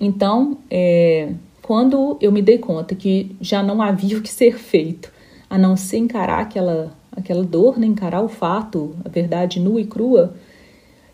Então, 0.00 0.56
é, 0.70 1.34
quando 1.60 2.16
eu 2.20 2.32
me 2.32 2.40
dei 2.40 2.56
conta 2.56 2.94
que 2.94 3.36
já 3.40 3.62
não 3.62 3.82
havia 3.82 4.16
o 4.18 4.22
que 4.22 4.32
ser 4.32 4.58
feito, 4.58 5.12
a 5.48 5.58
não 5.58 5.76
ser 5.76 5.98
encarar 5.98 6.40
aquela, 6.40 6.96
aquela 7.12 7.44
dor, 7.44 7.78
né, 7.78 7.86
encarar 7.86 8.22
o 8.22 8.28
fato, 8.28 8.96
a 9.04 9.08
verdade 9.08 9.60
nua 9.60 9.80
e 9.80 9.84
crua, 9.84 10.34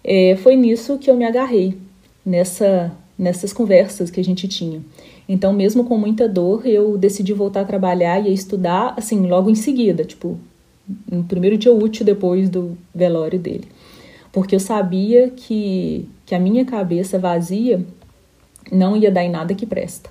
é, 0.06 0.36
foi 0.36 0.56
nisso 0.56 0.96
que 0.96 1.10
eu 1.10 1.16
me 1.16 1.24
agarrei, 1.24 1.76
nessa, 2.24 2.90
nessas 3.18 3.52
conversas 3.52 4.10
que 4.10 4.20
a 4.20 4.24
gente 4.24 4.48
tinha. 4.48 4.80
Então, 5.28 5.52
mesmo 5.52 5.84
com 5.84 5.98
muita 5.98 6.28
dor, 6.28 6.66
eu 6.66 6.96
decidi 6.96 7.32
voltar 7.32 7.62
a 7.62 7.64
trabalhar 7.64 8.24
e 8.24 8.28
a 8.28 8.32
estudar, 8.32 8.94
assim, 8.96 9.26
logo 9.26 9.50
em 9.50 9.56
seguida, 9.56 10.04
tipo, 10.04 10.38
no 11.10 11.24
primeiro 11.24 11.58
dia 11.58 11.72
útil 11.72 12.06
depois 12.06 12.48
do 12.48 12.78
velório 12.94 13.38
dele 13.38 13.66
porque 14.36 14.54
eu 14.54 14.60
sabia 14.60 15.30
que, 15.30 16.06
que 16.26 16.34
a 16.34 16.38
minha 16.38 16.62
cabeça 16.62 17.18
vazia 17.18 17.82
não 18.70 18.94
ia 18.94 19.10
dar 19.10 19.24
em 19.24 19.30
nada 19.30 19.54
que 19.54 19.64
presta. 19.64 20.10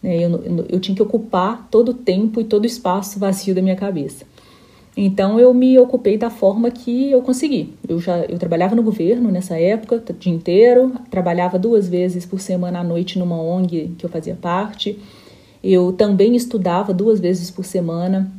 Né? 0.00 0.18
Eu, 0.18 0.30
eu, 0.44 0.66
eu 0.68 0.78
tinha 0.78 0.94
que 0.94 1.02
ocupar 1.02 1.66
todo 1.68 1.88
o 1.88 1.94
tempo 1.94 2.40
e 2.40 2.44
todo 2.44 2.62
o 2.62 2.66
espaço 2.66 3.18
vazio 3.18 3.56
da 3.56 3.60
minha 3.60 3.74
cabeça. 3.74 4.24
Então 4.96 5.38
eu 5.38 5.52
me 5.52 5.78
ocupei 5.78 6.16
da 6.16 6.30
forma 6.30 6.70
que 6.70 7.10
eu 7.10 7.20
consegui. 7.20 7.74
Eu 7.86 8.00
já 8.00 8.20
eu 8.20 8.38
trabalhava 8.38 8.74
no 8.74 8.82
governo 8.82 9.30
nessa 9.30 9.58
época, 9.58 10.02
o 10.08 10.12
dia 10.14 10.32
inteiro, 10.32 10.92
trabalhava 11.10 11.58
duas 11.58 11.86
vezes 11.86 12.24
por 12.24 12.40
semana 12.40 12.80
à 12.80 12.84
noite 12.84 13.18
numa 13.18 13.38
ONG 13.38 13.92
que 13.98 14.06
eu 14.06 14.10
fazia 14.10 14.34
parte. 14.34 14.98
Eu 15.62 15.92
também 15.92 16.34
estudava 16.34 16.94
duas 16.94 17.20
vezes 17.20 17.50
por 17.50 17.64
semana, 17.64 18.32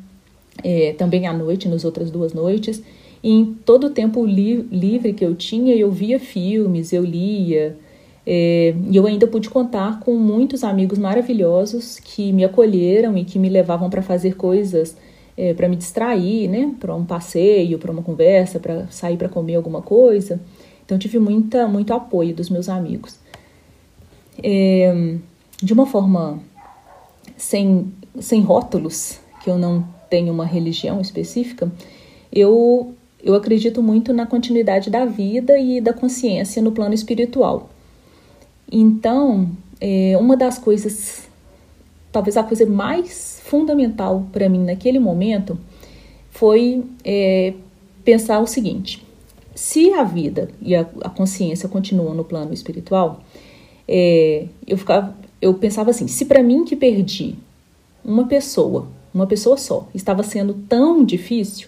é, 0.64 0.94
também 0.94 1.28
à 1.28 1.34
noite, 1.34 1.68
nas 1.68 1.86
outras 1.86 2.10
duas 2.10 2.34
noites. 2.34 2.82
E 3.22 3.32
em 3.32 3.46
todo 3.46 3.88
o 3.88 3.90
tempo 3.92 4.26
li 4.26 4.68
livre 4.72 5.14
que 5.14 5.26
eu 5.26 5.36
tinha, 5.36 5.76
eu 5.76 5.92
via 5.92 6.20
filmes, 6.20 6.92
eu 6.92 7.04
lia, 7.04 7.78
é, 8.26 8.74
e 8.90 8.96
eu 8.96 9.06
ainda 9.06 9.28
pude 9.28 9.50
contar 9.50 10.00
com 10.00 10.16
muitos 10.16 10.64
amigos 10.64 10.98
maravilhosos 10.98 12.00
que 12.00 12.32
me 12.34 12.44
acolheram 12.44 13.18
e 13.18 13.24
que 13.24 13.38
me 13.38 13.48
levavam 13.48 13.90
para 13.90 14.02
fazer 14.02 14.36
coisas 14.36 14.98
é, 15.38 15.54
para 15.54 15.70
me 15.70 15.76
distrair, 15.76 16.50
né? 16.50 16.74
Para 16.80 16.96
um 16.96 17.06
passeio, 17.06 17.78
para 17.78 17.92
uma 17.92 18.02
conversa, 18.02 18.60
para 18.60 18.88
sair 18.88 19.18
para 19.18 19.30
comer 19.30 19.56
alguma 19.56 19.82
coisa. 19.82 20.42
Então 20.84 20.98
tive 20.98 21.20
muita, 21.20 21.68
muito 21.68 21.94
apoio 21.94 22.34
dos 22.34 22.50
meus 22.50 22.68
amigos. 22.68 23.20
É, 24.42 25.16
de 25.62 25.74
uma 25.74 25.86
forma 25.86 26.40
sem, 27.36 27.92
sem 28.20 28.42
rótulos, 28.42 29.20
que 29.44 29.50
eu 29.50 29.58
não 29.58 29.88
tenho 30.10 30.34
uma 30.34 30.46
religião 30.46 31.00
específica, 31.02 31.72
eu 32.32 32.94
eu 33.22 33.36
acredito 33.36 33.82
muito 33.82 34.14
na 34.14 34.26
continuidade 34.26 34.90
da 34.90 35.06
vida 35.06 35.58
e 35.58 35.82
da 35.82 35.92
consciência 35.92 36.62
no 36.62 36.72
plano 36.72 36.94
espiritual. 36.94 37.70
Então, 38.72 39.50
é, 39.82 40.16
uma 40.18 40.38
das 40.38 40.58
coisas, 40.58 41.27
talvez 42.18 42.36
a 42.36 42.42
coisa 42.42 42.66
mais 42.66 43.40
fundamental 43.46 44.26
para 44.32 44.50
mim 44.50 44.64
naquele 44.64 44.98
momento, 44.98 45.56
foi 46.32 46.84
é, 47.04 47.54
pensar 48.04 48.40
o 48.40 48.48
seguinte: 48.48 49.06
se 49.54 49.94
a 49.94 50.04
vida 50.04 50.50
e 50.60 50.76
a, 50.76 50.82
a 51.02 51.10
consciência 51.10 51.70
continuam 51.70 52.16
no 52.16 52.24
plano 52.24 52.52
espiritual, 52.56 53.22
é, 53.88 54.48
eu, 54.66 54.80
ficava, 54.80 55.16
eu 55.40 55.54
pensava 55.54 55.92
assim: 55.92 56.08
se 56.08 56.26
para 56.26 56.42
mim 56.42 56.66
que 56.66 56.76
perdi 56.76 57.36
uma 58.04 58.26
pessoa, 58.26 58.88
uma 59.14 59.28
pessoa 59.28 59.56
só, 59.56 59.88
estava 59.94 60.24
sendo 60.24 60.56
tão 60.68 61.06
difícil, 61.06 61.68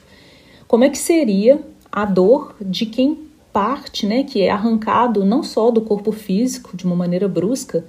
como 0.68 0.84
é 0.84 0.90
que 0.90 0.98
seria 0.98 1.60
a 1.92 2.06
dor 2.06 2.56
de 2.60 2.88
quem 2.88 3.20
parte, 3.54 4.08
né, 4.08 4.24
que 4.24 4.42
é 4.42 4.50
arrancado 4.50 5.24
não 5.24 5.44
só 5.44 5.70
do 5.70 5.82
corpo 5.82 6.12
físico 6.12 6.76
de 6.76 6.86
uma 6.86 6.96
maneira 6.96 7.28
brusca, 7.28 7.86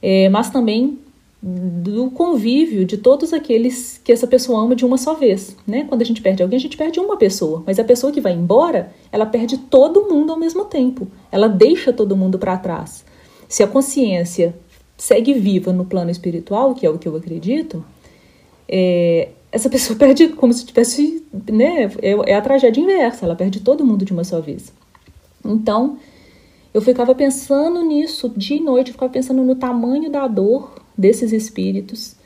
é, 0.00 0.28
mas 0.28 0.50
também 0.50 0.98
do 1.42 2.10
convívio 2.10 2.84
de 2.84 2.96
todos 2.96 3.32
aqueles 3.32 4.00
que 4.02 4.10
essa 4.10 4.26
pessoa 4.26 4.62
ama 4.62 4.74
de 4.74 4.84
uma 4.84 4.96
só 4.96 5.14
vez, 5.14 5.56
né? 5.66 5.84
Quando 5.84 6.02
a 6.02 6.04
gente 6.04 6.22
perde 6.22 6.42
alguém, 6.42 6.56
a 6.56 6.60
gente 6.60 6.76
perde 6.76 6.98
uma 6.98 7.16
pessoa, 7.16 7.62
mas 7.66 7.78
a 7.78 7.84
pessoa 7.84 8.12
que 8.12 8.20
vai 8.20 8.32
embora, 8.32 8.92
ela 9.12 9.26
perde 9.26 9.58
todo 9.58 10.08
mundo 10.10 10.32
ao 10.32 10.38
mesmo 10.38 10.64
tempo. 10.64 11.06
Ela 11.30 11.48
deixa 11.48 11.92
todo 11.92 12.16
mundo 12.16 12.38
para 12.38 12.56
trás. 12.56 13.04
Se 13.48 13.62
a 13.62 13.66
consciência 13.66 14.56
segue 14.96 15.34
viva 15.34 15.72
no 15.72 15.84
plano 15.84 16.10
espiritual, 16.10 16.74
que 16.74 16.86
é 16.86 16.90
o 16.90 16.98
que 16.98 17.06
eu 17.06 17.14
acredito, 17.14 17.84
é, 18.66 19.28
essa 19.52 19.68
pessoa 19.70 19.98
perde 19.98 20.28
como 20.28 20.52
se 20.52 20.64
tivesse, 20.64 21.22
né? 21.50 21.90
É, 22.00 22.32
é 22.32 22.34
a 22.34 22.40
tragédia 22.40 22.80
inversa, 22.80 23.26
ela 23.26 23.36
perde 23.36 23.60
todo 23.60 23.84
mundo 23.84 24.04
de 24.04 24.12
uma 24.12 24.24
só 24.24 24.40
vez. 24.40 24.72
Então, 25.44 25.98
eu 26.72 26.80
ficava 26.80 27.14
pensando 27.14 27.82
nisso 27.82 28.32
dia 28.36 28.56
e 28.56 28.60
noite, 28.60 28.88
eu 28.88 28.94
ficava 28.94 29.12
pensando 29.12 29.42
no 29.42 29.54
tamanho 29.54 30.10
da 30.10 30.26
dor 30.26 30.85
desses 30.96 31.32
espíritos 31.32 32.16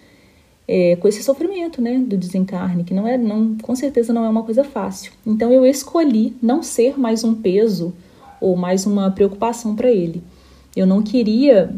é, 0.67 0.97
com 0.97 1.09
esse 1.09 1.23
sofrimento, 1.23 1.83
né, 1.83 1.99
do 1.99 2.17
desencarne, 2.17 2.85
que 2.85 2.95
não 2.95 3.07
é, 3.07 3.19
não, 3.19 3.57
com 3.59 3.75
certeza 3.75 4.13
não 4.13 4.25
é 4.25 4.29
uma 4.29 4.45
coisa 4.45 4.63
fácil. 4.63 5.13
Então, 5.27 5.53
eu 5.53 5.67
escolhi 5.67 6.37
não 6.41 6.63
ser 6.63 6.99
mais 6.99 7.25
um 7.25 7.35
peso 7.35 7.93
ou 8.41 8.57
mais 8.57 8.87
uma 8.87 9.11
preocupação 9.11 9.75
para 9.75 9.91
ele. 9.91 10.23
Eu 10.77 10.87
não 10.87 11.03
queria 11.03 11.75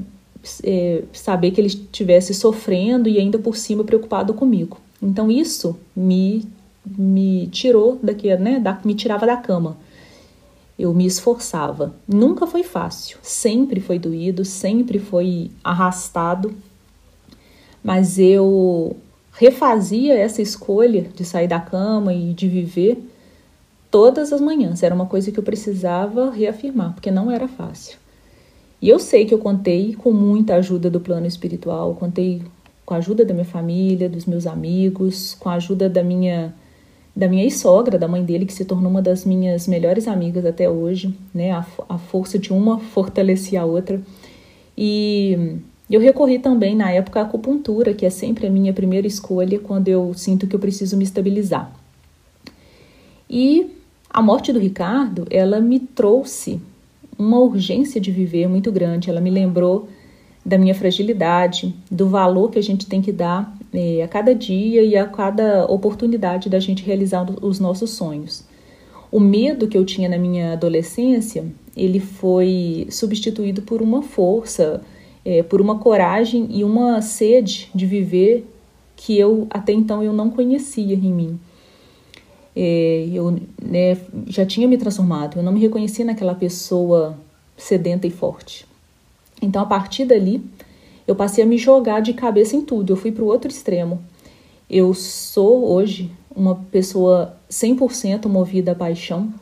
é, 0.63 1.05
saber 1.13 1.51
que 1.51 1.61
ele 1.61 1.69
estivesse 1.69 2.35
sofrendo 2.35 3.09
e 3.09 3.19
ainda 3.19 3.39
por 3.39 3.57
cima 3.57 3.85
preocupado 3.85 4.35
comigo. 4.35 4.79
Então 5.01 5.31
isso 5.31 5.77
me 5.95 6.45
me 6.85 7.47
tirou 7.47 7.97
daqui, 8.03 8.35
né, 8.37 8.59
da, 8.59 8.81
me 8.85 8.93
tirava 8.93 9.25
da 9.25 9.37
cama. 9.37 9.77
Eu 10.77 10.93
me 10.93 11.07
esforçava. 11.07 11.95
Nunca 12.09 12.45
foi 12.45 12.65
fácil, 12.65 13.19
sempre 13.23 13.81
foi 13.81 14.01
doído, 14.01 14.45
sempre 14.45 14.99
foi 14.99 15.53
arrastado, 15.63 16.53
mas 17.83 18.19
eu 18.19 18.97
refazia 19.33 20.15
essa 20.15 20.43
escolha 20.43 21.07
de 21.15 21.25
sair 21.25 21.49
da 21.49 21.59
cama 21.59 22.13
e 22.13 22.33
de 22.33 22.49
viver 22.49 23.03
todas 23.91 24.33
as 24.33 24.41
manhãs. 24.41 24.83
Era 24.83 24.95
uma 24.95 25.07
coisa 25.07 25.31
que 25.31 25.39
eu 25.39 25.43
precisava 25.43 26.31
reafirmar, 26.31 26.93
porque 26.95 27.11
não 27.11 27.31
era 27.31 27.49
fácil. 27.49 27.99
E 28.81 28.89
eu 28.89 28.99
sei 28.99 29.25
que 29.25 29.33
eu 29.33 29.39
contei 29.39 29.95
com 29.95 30.13
muita 30.13 30.55
ajuda 30.57 30.91
do 30.91 31.01
plano 31.01 31.27
espiritual, 31.27 31.95
contei 31.95 32.43
com 32.85 32.95
a 32.95 32.97
ajuda 32.97 33.25
da 33.25 33.33
minha 33.33 33.45
família, 33.45 34.09
dos 34.09 34.27
meus 34.27 34.47
amigos, 34.47 35.35
com 35.39 35.49
a 35.49 35.55
ajuda 35.55 35.89
da 35.89 36.03
minha 36.03 36.55
da 37.15 37.29
minha 37.29 37.43
ex-sogra, 37.43 37.99
da 37.99 38.09
mãe 38.09 38.25
dele, 38.25 38.47
que 38.47 38.55
se 38.55 38.65
tornou 38.65 38.91
uma 38.91 39.03
das 39.03 39.27
minhas 39.27 39.69
melhores 39.69 40.09
amigas 40.09 40.47
até 40.47 40.69
hoje, 40.69 41.15
né? 41.35 41.53
A, 41.53 41.65
a 41.87 41.99
força 41.99 42.39
de 42.39 42.53
uma 42.55 42.79
fortalecia 42.79 43.61
a 43.61 43.65
outra. 43.67 44.01
E, 44.77 45.59
Eu 45.93 46.01
recorri 46.01 46.39
também 46.39 46.75
na 46.75 46.91
época 46.91 47.21
à 47.21 47.23
acupuntura, 47.23 47.93
que 47.93 48.07
é 48.07 48.09
sempre 48.09 48.47
a 48.47 48.51
minha 48.51 48.73
primeira 48.73 49.07
escolha 49.07 49.59
quando 49.59 49.89
eu 49.89 50.15
sinto 50.15 50.47
que 50.47 50.57
eu 50.57 50.59
preciso 50.59 50.97
me 50.97 51.05
estabilizar. 51.05 51.71
E 53.29 53.71
a 54.09 54.23
morte 54.23 54.55
do 54.55 54.59
Ricardo, 54.59 55.27
ela 55.29 55.61
me 55.61 55.79
trouxe 55.79 56.59
uma 57.19 57.39
urgência 57.39 58.01
de 58.01 58.11
viver 58.11 58.49
muito 58.49 58.73
grande. 58.73 59.11
Ela 59.11 59.21
me 59.21 59.29
lembrou 59.29 59.87
da 60.43 60.57
minha 60.57 60.75
fragilidade, 60.75 61.75
do 61.91 62.09
valor 62.09 62.51
que 62.51 62.59
a 62.59 62.63
gente 62.63 62.87
tem 62.87 63.03
que 63.03 63.13
dar 63.13 63.55
é, 63.71 64.03
a 64.03 64.09
cada 64.09 64.35
dia 64.35 64.83
e 64.83 64.97
a 64.97 65.05
cada 65.05 65.67
oportunidade 65.67 66.49
da 66.49 66.59
gente 66.59 66.83
realizar 66.83 67.27
os 67.45 67.61
nossos 67.61 67.91
sonhos. 67.91 68.45
O 69.11 69.21
medo 69.21 69.69
que 69.69 69.77
eu 69.77 69.85
tinha 69.85 70.09
na 70.09 70.17
minha 70.17 70.55
adolescência, 70.55 71.45
ele 71.77 72.01
foi 72.01 72.87
substituído 72.89 73.61
por 73.61 73.83
uma 73.83 74.01
força, 74.01 74.81
é, 75.25 75.43
por 75.43 75.61
uma 75.61 75.79
coragem 75.79 76.49
e 76.51 76.65
uma 76.65 77.01
sede 77.01 77.71
de 77.75 77.87
viver 77.87 78.47
que 78.97 79.19
eu 79.19 79.47
até 79.51 79.73
então 79.73 80.03
eu 80.03 80.13
não 80.13 80.31
conhecia 80.31 80.95
em 80.95 81.13
mim. 81.13 81.41
É, 82.55 83.09
eu 83.13 83.39
né, 83.63 83.97
já 84.27 84.45
tinha 84.45 84.69
me 84.69 84.77
transformado, 84.77 85.39
eu 85.39 85.43
não 85.43 85.53
me 85.53 85.61
reconhecia 85.61 86.05
naquela 86.05 86.35
pessoa 86.35 87.17
sedenta 87.57 88.07
e 88.07 88.11
forte. 88.11 88.67
Então, 89.41 89.63
a 89.63 89.67
partir 89.67 90.05
dali, 90.05 90.43
eu 91.07 91.17
passei 91.17 91.43
a 91.43 91.47
me 91.47 91.59
jogar 91.59 92.01
de 92.01 92.13
cabeça 92.13 92.55
em 92.55 92.63
tudo. 92.63 92.93
Eu 92.93 92.97
fui 92.97 93.11
para 93.11 93.25
o 93.25 93.27
outro 93.27 93.51
extremo. 93.51 94.01
Eu 94.71 94.95
sou 94.95 95.71
hoje 95.73 96.11
uma 96.35 96.55
pessoa 96.71 97.37
100% 97.51 98.27
movida 98.29 98.73
à 98.73 98.75
paixão, 98.75 99.33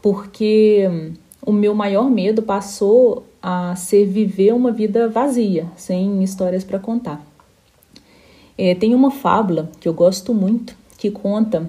porque 0.00 1.14
o 1.44 1.52
meu 1.52 1.74
maior 1.74 2.08
medo 2.08 2.40
passou 2.42 3.24
a 3.42 3.74
ser 3.74 4.06
viver 4.06 4.54
uma 4.54 4.70
vida 4.70 5.08
vazia, 5.08 5.66
sem 5.76 6.22
histórias 6.22 6.62
para 6.62 6.78
contar. 6.78 7.24
É, 8.56 8.74
tem 8.74 8.94
uma 8.94 9.10
fábula 9.10 9.70
que 9.80 9.88
eu 9.88 9.92
gosto 9.92 10.32
muito, 10.32 10.76
que 10.96 11.10
conta 11.10 11.68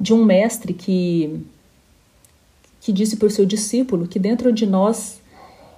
de 0.00 0.12
um 0.12 0.24
mestre 0.24 0.72
que, 0.72 1.40
que 2.80 2.92
disse 2.92 3.16
para 3.16 3.28
o 3.28 3.30
seu 3.30 3.46
discípulo 3.46 4.08
que 4.08 4.18
dentro 4.18 4.52
de 4.52 4.66
nós 4.66 5.20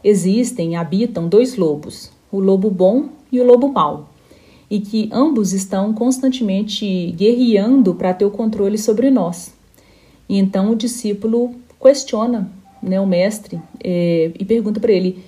existem, 0.03 0.77
habitam 0.77 1.29
dois 1.29 1.57
lobos, 1.57 2.11
o 2.33 2.39
lobo 2.39 2.71
bom 2.71 3.11
e 3.31 3.41
o 3.41 3.45
lobo 3.45 3.69
mau, 3.69 4.09
e 4.71 4.81
que 4.81 5.11
ambos 5.13 5.53
estão 5.53 5.93
constantemente 5.93 7.13
guerreando 7.13 7.95
para 7.95 8.15
ter 8.15 8.25
o 8.25 8.31
controle 8.31 8.79
sobre 8.79 9.11
nós. 9.11 9.53
E 10.27 10.39
então 10.39 10.71
o 10.71 10.77
discípulo 10.77 11.55
questiona 11.79 12.51
né, 12.85 13.00
o 13.00 13.07
mestre 13.07 13.61
é, 13.83 14.31
e 14.38 14.45
pergunta 14.45 14.79
para 14.79 14.93
ele: 14.93 15.25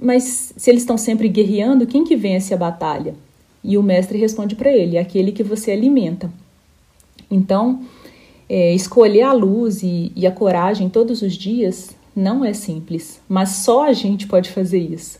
mas 0.00 0.54
se 0.56 0.70
eles 0.70 0.82
estão 0.82 0.96
sempre 0.96 1.28
guerreando, 1.28 1.86
quem 1.86 2.04
que 2.04 2.16
vence 2.16 2.54
a 2.54 2.56
batalha? 2.56 3.14
E 3.62 3.76
o 3.76 3.82
mestre 3.82 4.18
responde 4.18 4.54
para 4.54 4.70
ele: 4.70 4.96
aquele 4.96 5.32
que 5.32 5.42
você 5.42 5.72
alimenta. 5.72 6.32
Então, 7.30 7.82
é, 8.48 8.74
escolher 8.74 9.22
a 9.22 9.32
luz 9.32 9.82
e, 9.82 10.12
e 10.16 10.26
a 10.26 10.32
coragem 10.32 10.88
todos 10.88 11.22
os 11.22 11.34
dias 11.34 11.94
não 12.16 12.44
é 12.44 12.52
simples, 12.52 13.20
mas 13.28 13.50
só 13.50 13.84
a 13.84 13.92
gente 13.92 14.26
pode 14.26 14.50
fazer 14.50 14.80
isso. 14.80 15.18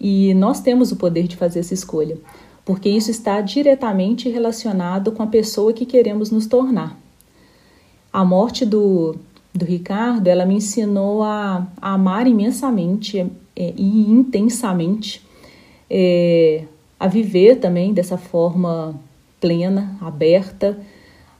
E 0.00 0.34
nós 0.34 0.60
temos 0.60 0.90
o 0.90 0.96
poder 0.96 1.28
de 1.28 1.36
fazer 1.36 1.60
essa 1.60 1.74
escolha, 1.74 2.18
porque 2.64 2.88
isso 2.88 3.10
está 3.10 3.40
diretamente 3.40 4.28
relacionado 4.28 5.12
com 5.12 5.22
a 5.22 5.28
pessoa 5.28 5.72
que 5.72 5.86
queremos 5.86 6.30
nos 6.30 6.46
tornar. 6.46 6.98
A 8.12 8.24
morte 8.24 8.66
do, 8.66 9.14
do 9.54 9.64
Ricardo, 9.64 10.26
ela 10.28 10.46
me 10.46 10.54
ensinou 10.54 11.22
a, 11.22 11.66
a 11.80 11.92
amar 11.92 12.26
imensamente 12.26 13.18
é, 13.54 13.74
e 13.76 14.10
intensamente, 14.10 15.22
é, 15.90 16.64
a 16.98 17.06
viver 17.06 17.56
também 17.56 17.92
dessa 17.92 18.16
forma 18.16 18.98
plena, 19.40 19.96
aberta, 20.00 20.78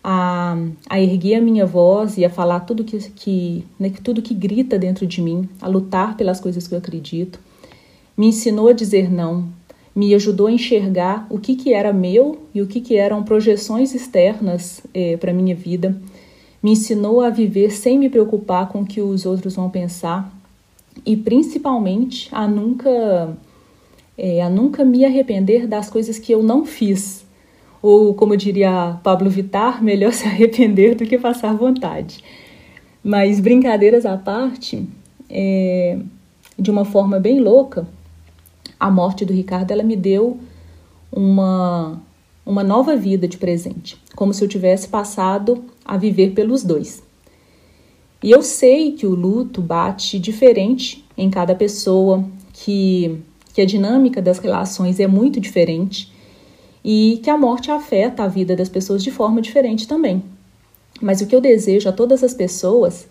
a, 0.05 0.57
a 0.91 1.01
erguer 1.01 1.37
a 1.37 1.41
minha 1.41 1.65
voz 1.65 2.19
e 2.19 2.25
a 2.25 2.31
falar 2.31 2.61
tudo 2.61 2.85
que, 2.85 2.99
que 3.11 3.65
né, 3.79 3.91
tudo 4.03 4.21
que 4.21 4.35
grita 4.35 4.79
dentro 4.79 5.07
de 5.07 5.23
mim, 5.23 5.49
a 5.61 5.69
lutar 5.69 6.17
pelas 6.17 6.41
coisas 6.41 6.67
que 6.67 6.75
eu 6.75 6.79
acredito. 6.79 7.39
Me 8.17 8.27
ensinou 8.27 8.69
a 8.69 8.73
dizer 8.73 9.11
não, 9.11 9.49
me 9.95 10.15
ajudou 10.15 10.49
a 10.49 10.53
enxergar 10.53 11.27
o 11.31 11.39
que, 11.39 11.55
que 11.55 11.73
era 11.73 11.93
meu 11.93 12.47
e 12.55 12.61
o 12.61 12.67
que, 12.67 12.81
que 12.81 12.97
eram 12.97 13.23
projeções 13.23 13.95
externas 13.95 14.83
é, 14.93 15.17
para 15.17 15.31
a 15.31 15.35
minha 15.35 15.55
vida. 15.55 15.97
Me 16.63 16.73
ensinou 16.73 17.21
a 17.21 17.31
viver 17.31 17.71
sem 17.71 17.99
me 17.99 18.09
preocupar 18.09 18.69
com 18.69 18.83
o 18.83 18.87
que 18.87 19.01
os 19.01 19.27
outros 19.27 19.57
vão 19.57 19.69
pensar 19.69 20.33
e 21.05 21.17
principalmente 21.17 22.29
a 22.31 22.47
nunca, 22.47 23.37
é, 24.17 24.43
a 24.43 24.49
nunca 24.49 24.85
me 24.85 25.05
arrepender 25.05 25.67
das 25.67 25.91
coisas 25.91 26.19
que 26.19 26.33
eu 26.33 26.43
não 26.43 26.65
fiz 26.65 27.23
ou, 27.83 28.15
como 28.15 28.37
diria 28.37 28.97
Pablo 29.03 29.29
Vittar, 29.29 29.83
melhor 29.83 30.13
se 30.13 30.25
arrepender 30.25 30.95
do 30.95 31.05
que 31.05 31.19
passar 31.19 31.55
vontade. 31.55 32.23
Mas, 33.03 33.41
brincadeiras 33.41 34.07
à 34.07 34.17
parte, 34.17 34.89
é, 35.29 35.99
de 36.57 36.71
uma 36.71 36.85
forma 36.85 37.19
bem 37.19 37.41
louca, 37.41 37.87
a 38.79 38.89
morte 38.91 39.25
do 39.25 39.33
Ricardo 39.33 39.73
ela 39.73 39.83
me 39.83 39.97
deu 39.97 40.39
uma, 41.11 42.01
uma 42.47 42.63
nova 42.63 42.97
vida 42.97 43.27
de 43.27 43.37
presente, 43.37 44.01
como 44.15 44.33
se 44.33 44.45
eu 44.45 44.49
tivesse 44.49 44.87
passado 44.87 45.65
a 45.85 45.97
viver 45.97 46.33
pelos 46.33 46.63
dois. 46.63 47.03
E 48.23 48.31
eu 48.31 48.43
sei 48.43 48.93
que 48.93 49.07
o 49.07 49.15
luto 49.15 49.61
bate 49.61 50.19
diferente 50.19 51.05
em 51.17 51.29
cada 51.29 51.55
pessoa, 51.55 52.25
que, 52.53 53.19
que 53.53 53.61
a 53.61 53.67
dinâmica 53.67 54.23
das 54.23 54.39
relações 54.39 55.01
é 55.01 55.07
muito 55.07 55.41
diferente 55.41 56.13
e 56.85 57.21
que 57.23 57.31
a 57.31 57.37
morte 57.37 57.71
afeta 57.71 58.23
a 58.23 58.29
vida 58.29 58.55
das 58.55 58.69
pessoas 58.69 59.03
de 59.03 59.11
forma 59.11 59.41
diferente 59.41 59.89
também. 59.89 60.23
Mas 61.01 61.21
o 61.21 61.27
que 61.27 61.35
eu 61.35 61.41
desejo 61.41 61.89
a 61.89 61.93
todas 61.93 62.23
as 62.23 62.33
pessoas 62.33 63.09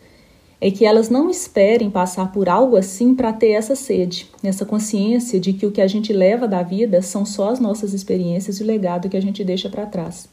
é 0.61 0.69
que 0.69 0.85
elas 0.85 1.09
não 1.09 1.29
esperem 1.29 1.89
passar 1.89 2.31
por 2.31 2.47
algo 2.47 2.77
assim 2.77 3.15
para 3.15 3.33
ter 3.33 3.49
essa 3.49 3.75
sede, 3.75 4.29
essa 4.43 4.63
consciência 4.63 5.39
de 5.39 5.53
que 5.53 5.65
o 5.65 5.71
que 5.71 5.81
a 5.81 5.87
gente 5.87 6.13
leva 6.13 6.47
da 6.47 6.61
vida 6.61 7.01
são 7.01 7.25
só 7.25 7.49
as 7.49 7.59
nossas 7.59 7.93
experiências 7.93 8.59
e 8.59 8.63
o 8.63 8.65
legado 8.65 9.09
que 9.09 9.17
a 9.17 9.21
gente 9.21 9.43
deixa 9.43 9.67
para 9.69 9.87
trás. 9.87 10.29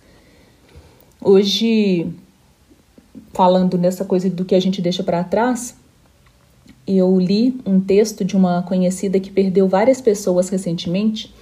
Hoje, 1.20 2.07
falando 3.33 3.78
nessa 3.78 4.04
coisa 4.04 4.28
do 4.28 4.44
que 4.44 4.54
a 4.54 4.61
gente 4.61 4.81
deixa 4.81 5.02
para 5.02 5.24
trás, 5.24 5.76
eu 6.87 7.18
li 7.18 7.61
um 7.66 7.81
texto 7.81 8.24
de 8.24 8.37
uma 8.37 8.62
conhecida 8.62 9.20
que 9.20 9.31
perdeu 9.31 9.68
várias 9.68 10.00
pessoas 10.00 10.48
recentemente 10.48 11.35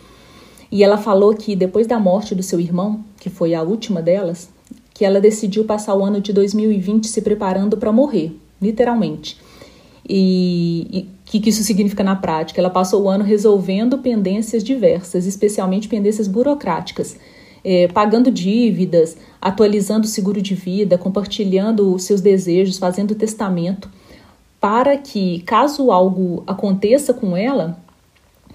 e 0.70 0.82
ela 0.82 0.98
falou 0.98 1.34
que 1.34 1.54
depois 1.54 1.86
da 1.86 1.98
morte 1.98 2.34
do 2.34 2.42
seu 2.42 2.58
irmão, 2.58 3.04
que 3.20 3.30
foi 3.30 3.54
a 3.54 3.62
última 3.62 4.02
delas, 4.02 4.48
que 4.92 5.04
ela 5.04 5.20
decidiu 5.20 5.64
passar 5.64 5.94
o 5.94 6.04
ano 6.04 6.20
de 6.20 6.32
2020 6.32 7.06
se 7.06 7.22
preparando 7.22 7.76
para 7.76 7.92
morrer, 7.92 8.34
literalmente. 8.60 9.38
E 10.08 11.08
o 11.26 11.30
que, 11.30 11.40
que 11.40 11.50
isso 11.50 11.62
significa 11.62 12.02
na 12.02 12.16
prática? 12.16 12.60
Ela 12.60 12.70
passou 12.70 13.02
o 13.02 13.08
ano 13.08 13.24
resolvendo 13.24 13.98
pendências 13.98 14.62
diversas, 14.64 15.26
especialmente 15.26 15.88
pendências 15.88 16.28
burocráticas, 16.28 17.16
é, 17.68 17.88
pagando 17.88 18.30
dívidas, 18.30 19.16
atualizando 19.42 20.06
o 20.06 20.08
seguro 20.08 20.40
de 20.40 20.54
vida, 20.54 20.96
compartilhando 20.96 21.92
os 21.92 22.04
seus 22.04 22.20
desejos, 22.20 22.78
fazendo 22.78 23.12
testamento, 23.12 23.90
para 24.60 24.96
que, 24.96 25.40
caso 25.40 25.90
algo 25.90 26.44
aconteça 26.46 27.12
com 27.12 27.36
ela, 27.36 27.76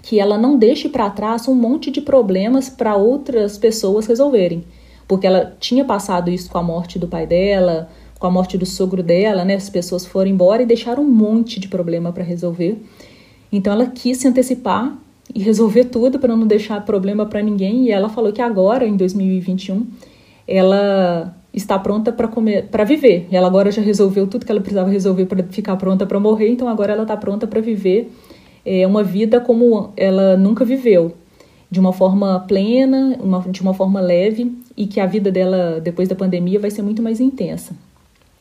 que 0.00 0.18
ela 0.18 0.38
não 0.38 0.56
deixe 0.56 0.88
para 0.88 1.10
trás 1.10 1.46
um 1.46 1.54
monte 1.54 1.90
de 1.90 2.00
problemas 2.00 2.70
para 2.70 2.96
outras 2.96 3.58
pessoas 3.58 4.06
resolverem. 4.06 4.64
Porque 5.06 5.26
ela 5.26 5.54
tinha 5.60 5.84
passado 5.84 6.30
isso 6.30 6.48
com 6.48 6.56
a 6.56 6.62
morte 6.62 6.98
do 6.98 7.06
pai 7.06 7.26
dela, 7.26 7.90
com 8.18 8.26
a 8.26 8.30
morte 8.30 8.56
do 8.56 8.64
sogro 8.64 9.02
dela, 9.02 9.44
né? 9.44 9.56
As 9.56 9.68
pessoas 9.68 10.06
foram 10.06 10.30
embora 10.30 10.62
e 10.62 10.66
deixaram 10.66 11.02
um 11.02 11.10
monte 11.10 11.60
de 11.60 11.68
problema 11.68 12.12
para 12.12 12.24
resolver. 12.24 12.82
Então 13.52 13.74
ela 13.74 13.86
quis 13.88 14.16
se 14.16 14.26
antecipar 14.26 14.96
e 15.34 15.42
resolver 15.42 15.84
tudo 15.84 16.18
para 16.18 16.36
não 16.36 16.46
deixar 16.46 16.84
problema 16.84 17.26
para 17.26 17.42
ninguém. 17.42 17.84
E 17.84 17.90
ela 17.90 18.08
falou 18.08 18.32
que 18.32 18.42
agora, 18.42 18.86
em 18.86 18.96
2021, 18.96 19.86
ela 20.46 21.34
está 21.52 21.78
pronta 21.78 22.12
para 22.12 22.28
comer, 22.28 22.68
para 22.68 22.84
viver. 22.84 23.28
Ela 23.30 23.46
agora 23.46 23.70
já 23.70 23.82
resolveu 23.82 24.26
tudo 24.26 24.46
que 24.46 24.52
ela 24.52 24.60
precisava 24.60 24.90
resolver 24.90 25.26
para 25.26 25.42
ficar 25.44 25.76
pronta 25.76 26.06
para 26.06 26.18
morrer. 26.18 26.48
Então 26.48 26.68
agora 26.68 26.92
ela 26.92 27.02
está 27.02 27.16
pronta 27.16 27.46
para 27.46 27.60
viver 27.60 28.10
é, 28.64 28.86
uma 28.86 29.02
vida 29.02 29.40
como 29.40 29.92
ela 29.96 30.36
nunca 30.36 30.64
viveu, 30.64 31.14
de 31.70 31.80
uma 31.80 31.92
forma 31.92 32.40
plena, 32.40 33.18
uma, 33.20 33.40
de 33.40 33.60
uma 33.60 33.74
forma 33.74 34.00
leve 34.00 34.56
e 34.76 34.86
que 34.86 35.00
a 35.00 35.06
vida 35.06 35.30
dela 35.30 35.80
depois 35.80 36.08
da 36.08 36.14
pandemia 36.14 36.58
vai 36.58 36.70
ser 36.70 36.82
muito 36.82 37.02
mais 37.02 37.20
intensa. 37.20 37.74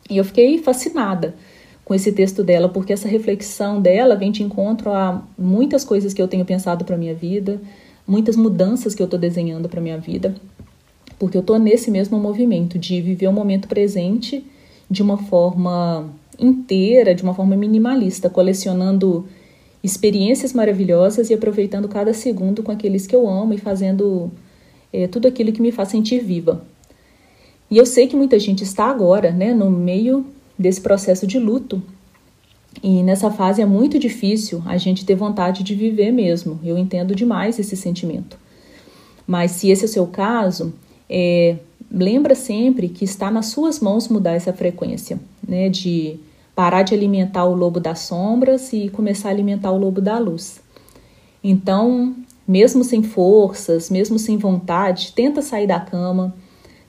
E 0.10 0.18
eu 0.18 0.24
fiquei 0.24 0.58
fascinada 0.58 1.36
com 1.84 1.94
esse 1.94 2.12
texto 2.12 2.44
dela, 2.44 2.70
porque 2.70 2.94
essa 2.94 3.08
reflexão 3.08 3.82
dela 3.82 4.16
vem 4.16 4.32
de 4.32 4.44
encontro 4.44 4.92
a 4.92 5.24
muitas 5.38 5.84
coisas 5.84 6.14
que 6.14 6.22
eu 6.22 6.28
tenho 6.28 6.46
pensado 6.46 6.86
para 6.86 6.98
minha 6.98 7.14
vida, 7.14 7.62
muitas 8.08 8.36
mudanças 8.36 8.96
que 8.96 9.02
eu 9.02 9.06
estou 9.06 9.20
desenhando 9.20 9.68
para 9.68 9.82
minha 9.82 9.98
vida, 9.98 10.36
porque 11.20 11.38
eu 11.38 11.42
estou 11.42 11.60
nesse 11.60 11.92
mesmo 11.92 12.20
movimento 12.20 12.80
de 12.80 13.02
viver 13.02 13.28
o 13.28 13.34
momento 13.34 13.68
presente 13.68 14.46
de 14.90 15.02
uma 15.02 15.18
forma 15.18 16.10
inteira, 16.40 17.14
de 17.14 17.24
uma 17.24 17.34
forma 17.34 17.56
minimalista, 17.56 18.30
colecionando 18.30 19.26
experiências 19.84 20.54
maravilhosas 20.54 21.30
e 21.30 21.34
aproveitando 21.34 21.88
cada 21.88 22.14
segundo 22.14 22.62
com 22.64 22.72
aqueles 22.72 23.08
que 23.08 23.16
eu 23.16 23.28
amo 23.28 23.54
e 23.54 23.58
fazendo 23.58 24.32
é, 24.94 25.08
tudo 25.08 25.28
aquilo 25.28 25.52
que 25.52 25.62
me 25.62 25.72
faz 25.72 25.90
sentir 25.90 26.20
viva. 26.20 26.64
E 27.70 27.78
eu 27.78 27.86
sei 27.86 28.08
que 28.08 28.16
muita 28.16 28.38
gente 28.38 28.64
está 28.64 28.86
agora, 28.86 29.32
né, 29.32 29.54
no 29.54 29.72
meio 29.72 30.26
desse 30.62 30.82
processo 30.82 31.28
de 31.28 31.40
luto. 31.40 31.82
E 32.82 33.04
nessa 33.04 33.30
fase 33.30 33.62
é 33.62 33.66
muito 33.66 34.00
difícil 34.00 34.64
a 34.66 34.78
gente 34.78 35.06
ter 35.06 35.16
vontade 35.16 35.64
de 35.64 35.76
viver 35.76 36.12
mesmo. 36.12 36.60
Eu 36.64 36.78
entendo 36.78 37.14
demais 37.16 37.60
esse 37.60 37.76
sentimento. 37.76 38.38
Mas 39.28 39.52
se 39.52 39.70
esse 39.70 39.84
é 39.84 39.88
o 39.88 39.92
seu 39.92 40.08
caso, 40.08 40.74
é, 41.10 41.58
lembra 41.92 42.36
sempre 42.36 42.88
que 42.88 43.04
está 43.04 43.30
nas 43.30 43.48
suas 43.48 43.80
mãos 43.80 44.08
mudar 44.08 44.32
essa 44.32 44.54
frequência, 44.54 45.20
né? 45.46 45.70
De 45.70 46.20
parar 46.56 46.84
de 46.84 46.94
alimentar 46.94 47.46
o 47.46 47.56
lobo 47.56 47.80
das 47.80 48.00
sombras 48.00 48.72
e 48.74 48.90
começar 48.90 49.30
a 49.30 49.32
alimentar 49.32 49.72
o 49.72 49.78
lobo 49.78 50.02
da 50.02 50.18
luz. 50.18 50.62
Então, 51.44 52.16
mesmo 52.48 52.84
sem 52.84 53.02
forças, 53.02 53.90
mesmo 53.90 54.20
sem 54.20 54.38
vontade, 54.38 55.14
tenta 55.14 55.42
sair 55.42 55.68
da 55.68 55.80
cama, 55.80 56.36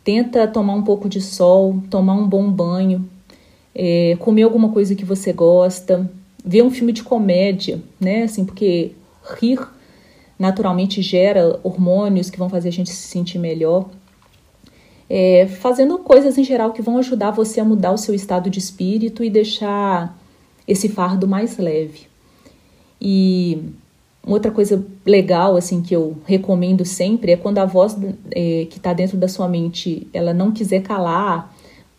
tenta 0.05 0.47
tomar 0.47 0.75
um 0.75 0.83
pouco 0.83 1.09
de 1.09 1.21
sol, 1.21 1.81
tomar 1.89 2.15
um 2.15 2.27
bom 2.27 2.51
banho, 2.51 3.09
é, 3.75 4.17
comer 4.19 4.43
alguma 4.43 4.71
coisa 4.71 4.95
que 4.95 5.05
você 5.05 5.33
gosta, 5.33 6.11
ver 6.45 6.63
um 6.63 6.71
filme 6.71 6.93
de 6.93 7.03
comédia, 7.03 7.81
né? 8.01 8.25
Assim, 8.25 8.45
porque 8.45 8.93
rir 9.39 9.59
naturalmente 10.39 11.01
gera 11.01 11.61
hormônios 11.63 12.29
que 12.29 12.39
vão 12.39 12.49
fazer 12.49 12.69
a 12.69 12.73
gente 12.73 12.91
se 12.91 13.09
sentir 13.09 13.39
melhor. 13.39 13.89
É, 15.09 15.47
fazendo 15.47 15.99
coisas 15.99 16.39
em 16.39 16.45
geral 16.45 16.73
que 16.73 16.83
vão 16.83 16.99
ajudar 16.99 17.31
você 17.31 17.61
a 17.61 17.65
mudar 17.65 17.93
o 17.93 17.99
seu 17.99 18.15
estado 18.15 18.49
de 18.49 18.59
espírito 18.59 19.23
e 19.23 19.31
deixar 19.31 20.19
esse 20.67 20.89
fardo 20.89 21.29
mais 21.29 21.59
leve. 21.59 22.07
E 23.01 23.59
outra 24.27 24.51
coisa 24.51 24.85
legal 25.05 25.57
assim 25.57 25.83
que 25.83 25.95
eu 25.95 26.17
recomendo 26.25 26.85
sempre 26.85 27.33
é 27.33 27.37
quando 27.37 27.59
a 27.59 27.65
voz 27.65 27.97
é, 28.31 28.67
que 28.71 28.79
está 28.79 28.93
dentro 28.93 29.17
da 29.19 29.29
sua 29.29 29.49
mente 29.49 30.07
ela 30.13 30.33
não 30.33 30.53
quiser 30.53 30.83
calar, 30.83 31.52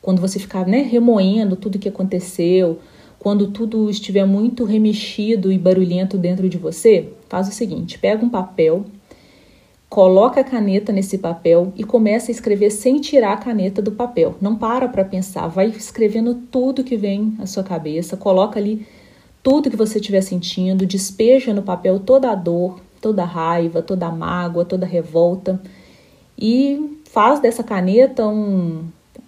quando 0.04 0.20
você 0.20 0.38
ficar 0.38 0.68
né, 0.68 0.82
remoendo 0.82 1.56
tudo 1.56 1.80
que 1.80 1.88
aconteceu, 1.88 2.78
quando 3.18 3.48
tudo 3.48 3.90
estiver 3.90 4.26
muito 4.26 4.66
remexido 4.66 5.50
e 5.50 5.58
barulhento 5.58 6.18
dentro 6.18 6.50
de 6.50 6.58
você, 6.58 7.14
faz 7.30 7.48
o 7.48 7.54
seguinte: 7.54 7.98
pega 7.98 8.24
um 8.24 8.30
papel, 8.30 8.86
coloca 9.88 10.42
a 10.42 10.44
caneta 10.44 10.92
nesse 10.92 11.18
papel 11.18 11.72
e 11.78 11.86
começa 11.86 12.30
a 12.30 12.34
escrever 12.34 12.70
sem 12.70 13.00
tirar 13.00 13.32
a 13.32 13.38
caneta 13.38 13.82
do 13.82 13.94
papel. 13.94 14.36
Não 14.42 14.58
para 14.58 14.90
para 14.90 15.06
pensar, 15.06 15.48
vai 15.48 15.68
escrevendo 15.68 16.36
tudo 16.52 16.84
que 16.84 16.98
vem 16.98 17.38
à 17.40 17.46
sua 17.46 17.64
cabeça, 17.64 18.18
coloca 18.18 18.60
ali 18.60 18.86
tudo 19.42 19.70
que 19.70 19.78
você 19.78 20.00
estiver 20.00 20.22
sentindo, 20.22 20.86
despeja 20.86 21.54
no 21.54 21.64
papel 21.64 21.98
toda 22.02 22.30
a 22.30 22.36
dor, 22.36 22.82
toda 23.00 23.24
a 23.24 23.26
raiva, 23.26 23.82
toda 23.82 24.08
a 24.08 24.12
mágoa, 24.12 24.66
toda 24.66 24.86
a 24.86 24.90
revolta 24.90 25.62
e 26.38 27.00
faz 27.06 27.40
dessa 27.40 27.64
caneta 27.64 28.28
um, 28.28 28.84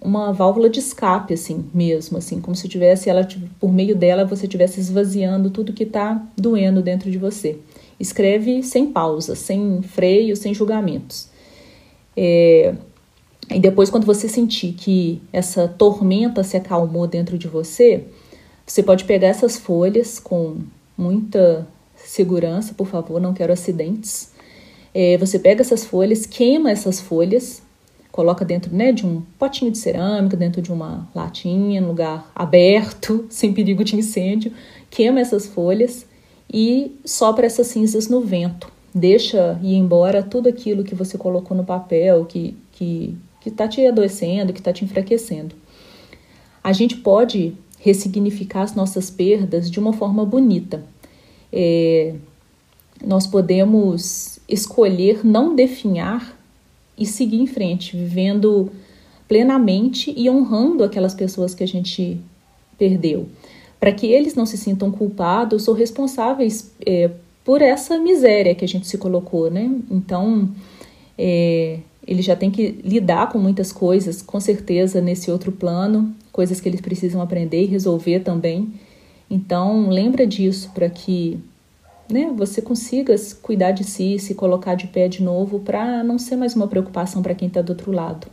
uma 0.06 0.32
válvula 0.32 0.70
de 0.70 0.78
escape, 0.78 1.34
assim, 1.34 1.64
mesmo, 1.74 2.16
assim, 2.16 2.40
como 2.40 2.54
se 2.54 2.68
tivesse 2.68 3.10
ela, 3.10 3.26
por 3.58 3.72
meio 3.72 3.96
dela, 3.96 4.24
você 4.24 4.46
estivesse 4.46 4.78
esvaziando 4.78 5.50
tudo 5.50 5.72
que 5.72 5.82
está 5.82 6.24
doendo 6.36 6.80
dentro 6.80 7.10
de 7.10 7.18
você. 7.18 7.58
Escreve 7.98 8.62
sem 8.62 8.86
pausa, 8.86 9.34
sem 9.34 9.82
freio, 9.82 10.36
sem 10.36 10.54
julgamentos. 10.54 11.28
É, 12.16 12.74
e 13.50 13.58
depois, 13.58 13.90
quando 13.90 14.06
você 14.06 14.28
sentir 14.28 14.74
que 14.74 15.20
essa 15.32 15.66
tormenta 15.66 16.44
se 16.44 16.56
acalmou 16.56 17.08
dentro 17.08 17.36
de 17.36 17.48
você, 17.48 18.04
você 18.64 18.84
pode 18.84 19.04
pegar 19.04 19.28
essas 19.28 19.56
folhas 19.58 20.20
com 20.20 20.58
muita 20.96 21.66
segurança, 21.96 22.74
por 22.74 22.86
favor, 22.86 23.20
não 23.20 23.34
quero 23.34 23.52
acidentes. 23.52 24.30
É, 24.94 25.18
você 25.18 25.38
pega 25.38 25.62
essas 25.62 25.84
folhas, 25.84 26.26
queima 26.26 26.70
essas 26.70 27.00
folhas 27.00 27.65
coloca 28.16 28.46
dentro 28.46 28.74
né, 28.74 28.92
de 28.92 29.06
um 29.06 29.20
potinho 29.38 29.70
de 29.70 29.76
cerâmica, 29.76 30.38
dentro 30.38 30.62
de 30.62 30.72
uma 30.72 31.06
latinha, 31.14 31.82
num 31.82 31.88
lugar 31.88 32.32
aberto, 32.34 33.26
sem 33.28 33.52
perigo 33.52 33.84
de 33.84 33.94
incêndio, 33.94 34.52
queima 34.88 35.20
essas 35.20 35.46
folhas 35.46 36.06
e 36.50 36.96
sopra 37.04 37.44
essas 37.44 37.66
cinzas 37.66 38.08
no 38.08 38.22
vento. 38.22 38.72
Deixa 38.94 39.60
ir 39.62 39.74
embora 39.74 40.22
tudo 40.22 40.48
aquilo 40.48 40.82
que 40.82 40.94
você 40.94 41.18
colocou 41.18 41.54
no 41.54 41.62
papel, 41.64 42.24
que 42.24 42.56
que 42.72 43.14
que 43.42 43.50
está 43.50 43.68
te 43.68 43.86
adoecendo, 43.86 44.52
que 44.52 44.58
está 44.58 44.72
te 44.72 44.84
enfraquecendo. 44.84 45.54
A 46.64 46.72
gente 46.72 46.96
pode 46.96 47.54
ressignificar 47.78 48.62
as 48.62 48.74
nossas 48.74 49.08
perdas 49.08 49.70
de 49.70 49.78
uma 49.78 49.92
forma 49.92 50.24
bonita. 50.24 50.82
É, 51.52 52.14
nós 53.04 53.24
podemos 53.24 54.40
escolher 54.48 55.24
não 55.24 55.54
definhar 55.54 56.35
e 56.98 57.04
seguir 57.04 57.40
em 57.40 57.46
frente, 57.46 57.96
vivendo 57.96 58.70
plenamente 59.28 60.12
e 60.16 60.30
honrando 60.30 60.84
aquelas 60.84 61.14
pessoas 61.14 61.54
que 61.54 61.64
a 61.64 61.68
gente 61.68 62.20
perdeu, 62.78 63.26
para 63.78 63.92
que 63.92 64.06
eles 64.06 64.34
não 64.34 64.46
se 64.46 64.56
sintam 64.56 64.90
culpados 64.90 65.68
ou 65.68 65.74
responsáveis 65.74 66.72
é, 66.84 67.10
por 67.44 67.62
essa 67.62 67.98
miséria 67.98 68.54
que 68.54 68.64
a 68.64 68.68
gente 68.68 68.86
se 68.86 68.98
colocou, 68.98 69.50
né? 69.50 69.70
Então, 69.90 70.50
é, 71.18 71.78
ele 72.06 72.22
já 72.22 72.36
tem 72.36 72.50
que 72.50 72.80
lidar 72.84 73.30
com 73.30 73.38
muitas 73.38 73.72
coisas, 73.72 74.22
com 74.22 74.38
certeza, 74.40 75.00
nesse 75.00 75.30
outro 75.30 75.50
plano, 75.52 76.14
coisas 76.32 76.60
que 76.60 76.68
eles 76.68 76.80
precisam 76.80 77.20
aprender 77.20 77.62
e 77.62 77.66
resolver 77.66 78.20
também. 78.20 78.72
Então, 79.28 79.88
lembra 79.88 80.26
disso 80.26 80.70
para 80.72 80.88
que 80.88 81.38
né, 82.08 82.32
você 82.34 82.62
consiga 82.62 83.14
cuidar 83.42 83.72
de 83.72 83.84
si, 83.84 84.18
se 84.18 84.34
colocar 84.34 84.74
de 84.74 84.86
pé 84.86 85.08
de 85.08 85.22
novo, 85.22 85.60
para 85.60 86.02
não 86.04 86.18
ser 86.18 86.36
mais 86.36 86.54
uma 86.54 86.68
preocupação 86.68 87.22
para 87.22 87.34
quem 87.34 87.48
está 87.48 87.62
do 87.62 87.70
outro 87.70 87.92
lado. 87.92 88.28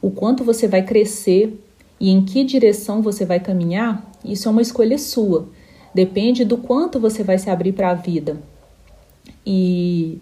O 0.00 0.10
quanto 0.10 0.44
você 0.44 0.66
vai 0.68 0.82
crescer 0.82 1.58
e 1.98 2.10
em 2.10 2.24
que 2.24 2.44
direção 2.44 3.02
você 3.02 3.24
vai 3.24 3.40
caminhar, 3.40 4.10
isso 4.24 4.48
é 4.48 4.50
uma 4.50 4.62
escolha 4.62 4.98
sua. 4.98 5.48
Depende 5.94 6.44
do 6.44 6.56
quanto 6.56 6.98
você 6.98 7.22
vai 7.22 7.38
se 7.38 7.50
abrir 7.50 7.72
para 7.72 7.90
a 7.90 7.94
vida. 7.94 8.40
E, 9.44 10.18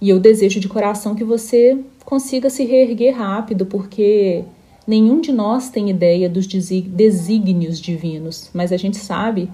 e 0.00 0.08
eu 0.08 0.18
desejo 0.18 0.60
de 0.60 0.68
coração 0.68 1.14
que 1.14 1.24
você 1.24 1.78
consiga 2.04 2.48
se 2.48 2.64
reerguer 2.64 3.16
rápido, 3.16 3.66
porque 3.66 4.44
nenhum 4.86 5.20
de 5.20 5.30
nós 5.30 5.68
tem 5.68 5.90
ideia 5.90 6.28
dos 6.28 6.46
desígnios 6.46 7.78
divinos, 7.78 8.50
mas 8.54 8.72
a 8.72 8.76
gente 8.76 8.96
sabe 8.96 9.50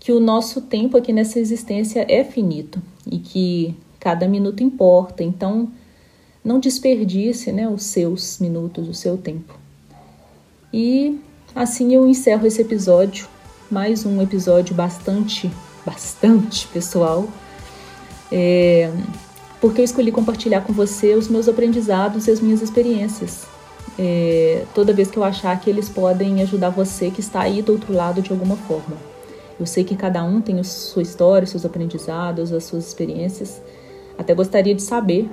que 0.00 0.10
o 0.10 0.18
nosso 0.18 0.62
tempo 0.62 0.96
aqui 0.96 1.12
nessa 1.12 1.38
existência 1.38 2.06
é 2.08 2.24
finito 2.24 2.82
e 3.06 3.18
que 3.18 3.76
cada 4.00 4.26
minuto 4.26 4.62
importa. 4.62 5.22
Então, 5.22 5.68
não 6.42 6.58
desperdice 6.58 7.52
né, 7.52 7.68
os 7.68 7.84
seus 7.84 8.38
minutos, 8.38 8.88
o 8.88 8.94
seu 8.94 9.18
tempo. 9.18 9.54
E 10.72 11.20
assim 11.54 11.94
eu 11.94 12.08
encerro 12.08 12.46
esse 12.46 12.62
episódio, 12.62 13.28
mais 13.70 14.06
um 14.06 14.22
episódio 14.22 14.74
bastante, 14.74 15.50
bastante 15.84 16.66
pessoal, 16.68 17.28
é, 18.32 18.90
porque 19.60 19.82
eu 19.82 19.84
escolhi 19.84 20.10
compartilhar 20.10 20.62
com 20.62 20.72
você 20.72 21.14
os 21.14 21.28
meus 21.28 21.46
aprendizados 21.46 22.26
e 22.26 22.30
as 22.30 22.40
minhas 22.40 22.62
experiências. 22.62 23.46
É, 23.98 24.64
toda 24.74 24.94
vez 24.94 25.10
que 25.10 25.18
eu 25.18 25.24
achar 25.24 25.60
que 25.60 25.68
eles 25.68 25.90
podem 25.90 26.40
ajudar 26.40 26.70
você 26.70 27.10
que 27.10 27.20
está 27.20 27.42
aí 27.42 27.60
do 27.60 27.72
outro 27.72 27.92
lado 27.92 28.22
de 28.22 28.30
alguma 28.30 28.56
forma. 28.56 28.96
Eu 29.60 29.66
sei 29.66 29.84
que 29.84 29.94
cada 29.94 30.24
um 30.24 30.40
tem 30.40 30.62
sua 30.64 31.02
história, 31.02 31.46
seus 31.46 31.66
aprendizados, 31.66 32.50
as 32.50 32.64
suas 32.64 32.88
experiências. 32.88 33.60
Até 34.16 34.34
gostaria 34.34 34.74
de 34.74 34.82
saber 34.82 35.28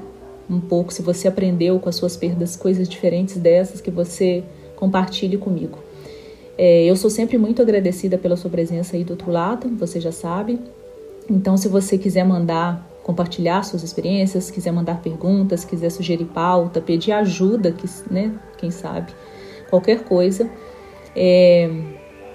um 0.49 0.59
pouco 0.59 0.93
se 0.93 1.01
você 1.01 1.29
aprendeu 1.29 1.79
com 1.79 1.87
as 1.87 1.95
suas 1.95 2.17
perdas 2.17 2.57
coisas 2.57 2.89
diferentes 2.89 3.37
dessas 3.37 3.79
que 3.79 3.89
você 3.89 4.43
compartilhe 4.75 5.37
comigo. 5.37 5.79
É, 6.57 6.83
eu 6.83 6.95
sou 6.97 7.09
sempre 7.09 7.37
muito 7.37 7.61
agradecida 7.61 8.17
pela 8.17 8.35
sua 8.35 8.49
presença 8.49 8.97
aí 8.97 9.03
do 9.03 9.11
outro 9.11 9.31
lado, 9.31 9.69
você 9.77 10.01
já 10.01 10.11
sabe. 10.11 10.59
Então, 11.29 11.55
se 11.55 11.69
você 11.69 11.97
quiser 11.97 12.25
mandar 12.25 12.85
compartilhar 13.03 13.63
suas 13.63 13.83
experiências, 13.83 14.51
quiser 14.51 14.73
mandar 14.73 15.01
perguntas, 15.01 15.63
quiser 15.63 15.89
sugerir 15.89 16.25
pauta, 16.25 16.81
pedir 16.81 17.13
ajuda, 17.13 17.71
que, 17.71 17.87
né, 18.11 18.37
quem 18.57 18.69
sabe, 18.69 19.13
qualquer 19.69 20.03
coisa, 20.03 20.49
é, 21.15 21.69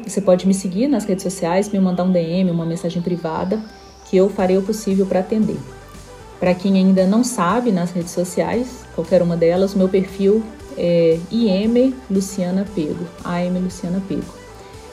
você 0.06 0.20
pode 0.20 0.46
me 0.46 0.54
seguir 0.54 0.88
nas 0.88 1.04
redes 1.04 1.22
sociais, 1.22 1.68
me 1.68 1.78
mandar 1.78 2.04
um 2.04 2.12
DM, 2.12 2.50
uma 2.50 2.66
mensagem 2.66 3.02
privada, 3.02 3.60
que 4.08 4.16
eu 4.16 4.28
farei 4.28 4.58
o 4.58 4.62
possível 4.62 5.06
para 5.06 5.20
atender. 5.20 5.58
Para 6.38 6.54
quem 6.54 6.76
ainda 6.76 7.06
não 7.06 7.22
sabe, 7.22 7.70
nas 7.70 7.92
redes 7.92 8.10
sociais, 8.10 8.84
qualquer 8.94 9.22
uma 9.22 9.36
delas, 9.36 9.74
o 9.74 9.78
meu 9.78 9.88
perfil 9.88 10.42
é 10.76 11.18
IM 11.30 11.94
Luciana 12.10 12.66
Pego, 12.74 13.06
AM 13.24 13.58
Luciana 13.60 14.02
Pego. 14.08 14.34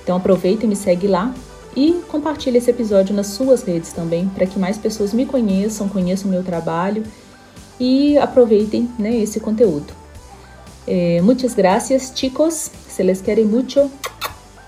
Então 0.04 0.16
aproveita 0.16 0.66
e 0.66 0.68
me 0.68 0.76
segue 0.76 1.08
lá 1.08 1.34
e 1.76 2.02
compartilhe 2.08 2.58
esse 2.58 2.70
episódio 2.70 3.16
nas 3.16 3.28
suas 3.28 3.64
redes 3.64 3.94
também, 3.94 4.28
para 4.30 4.46
que 4.46 4.60
mais 4.60 4.78
pessoas 4.78 5.14
me 5.14 5.26
conheçam, 5.26 5.88
conheçam 5.88 6.28
o 6.28 6.32
meu 6.32 6.44
trabalho 6.44 7.04
e 7.80 8.18
aproveitem 8.18 8.90
né, 8.98 9.16
esse 9.18 9.40
conteúdo. 9.40 9.94
Eh, 10.88 11.22
muchas 11.22 11.54
gracias, 11.54 12.12
chicos. 12.16 12.72
Se 12.88 13.04
les 13.04 13.22
quiere 13.22 13.44
mucho. 13.46 13.90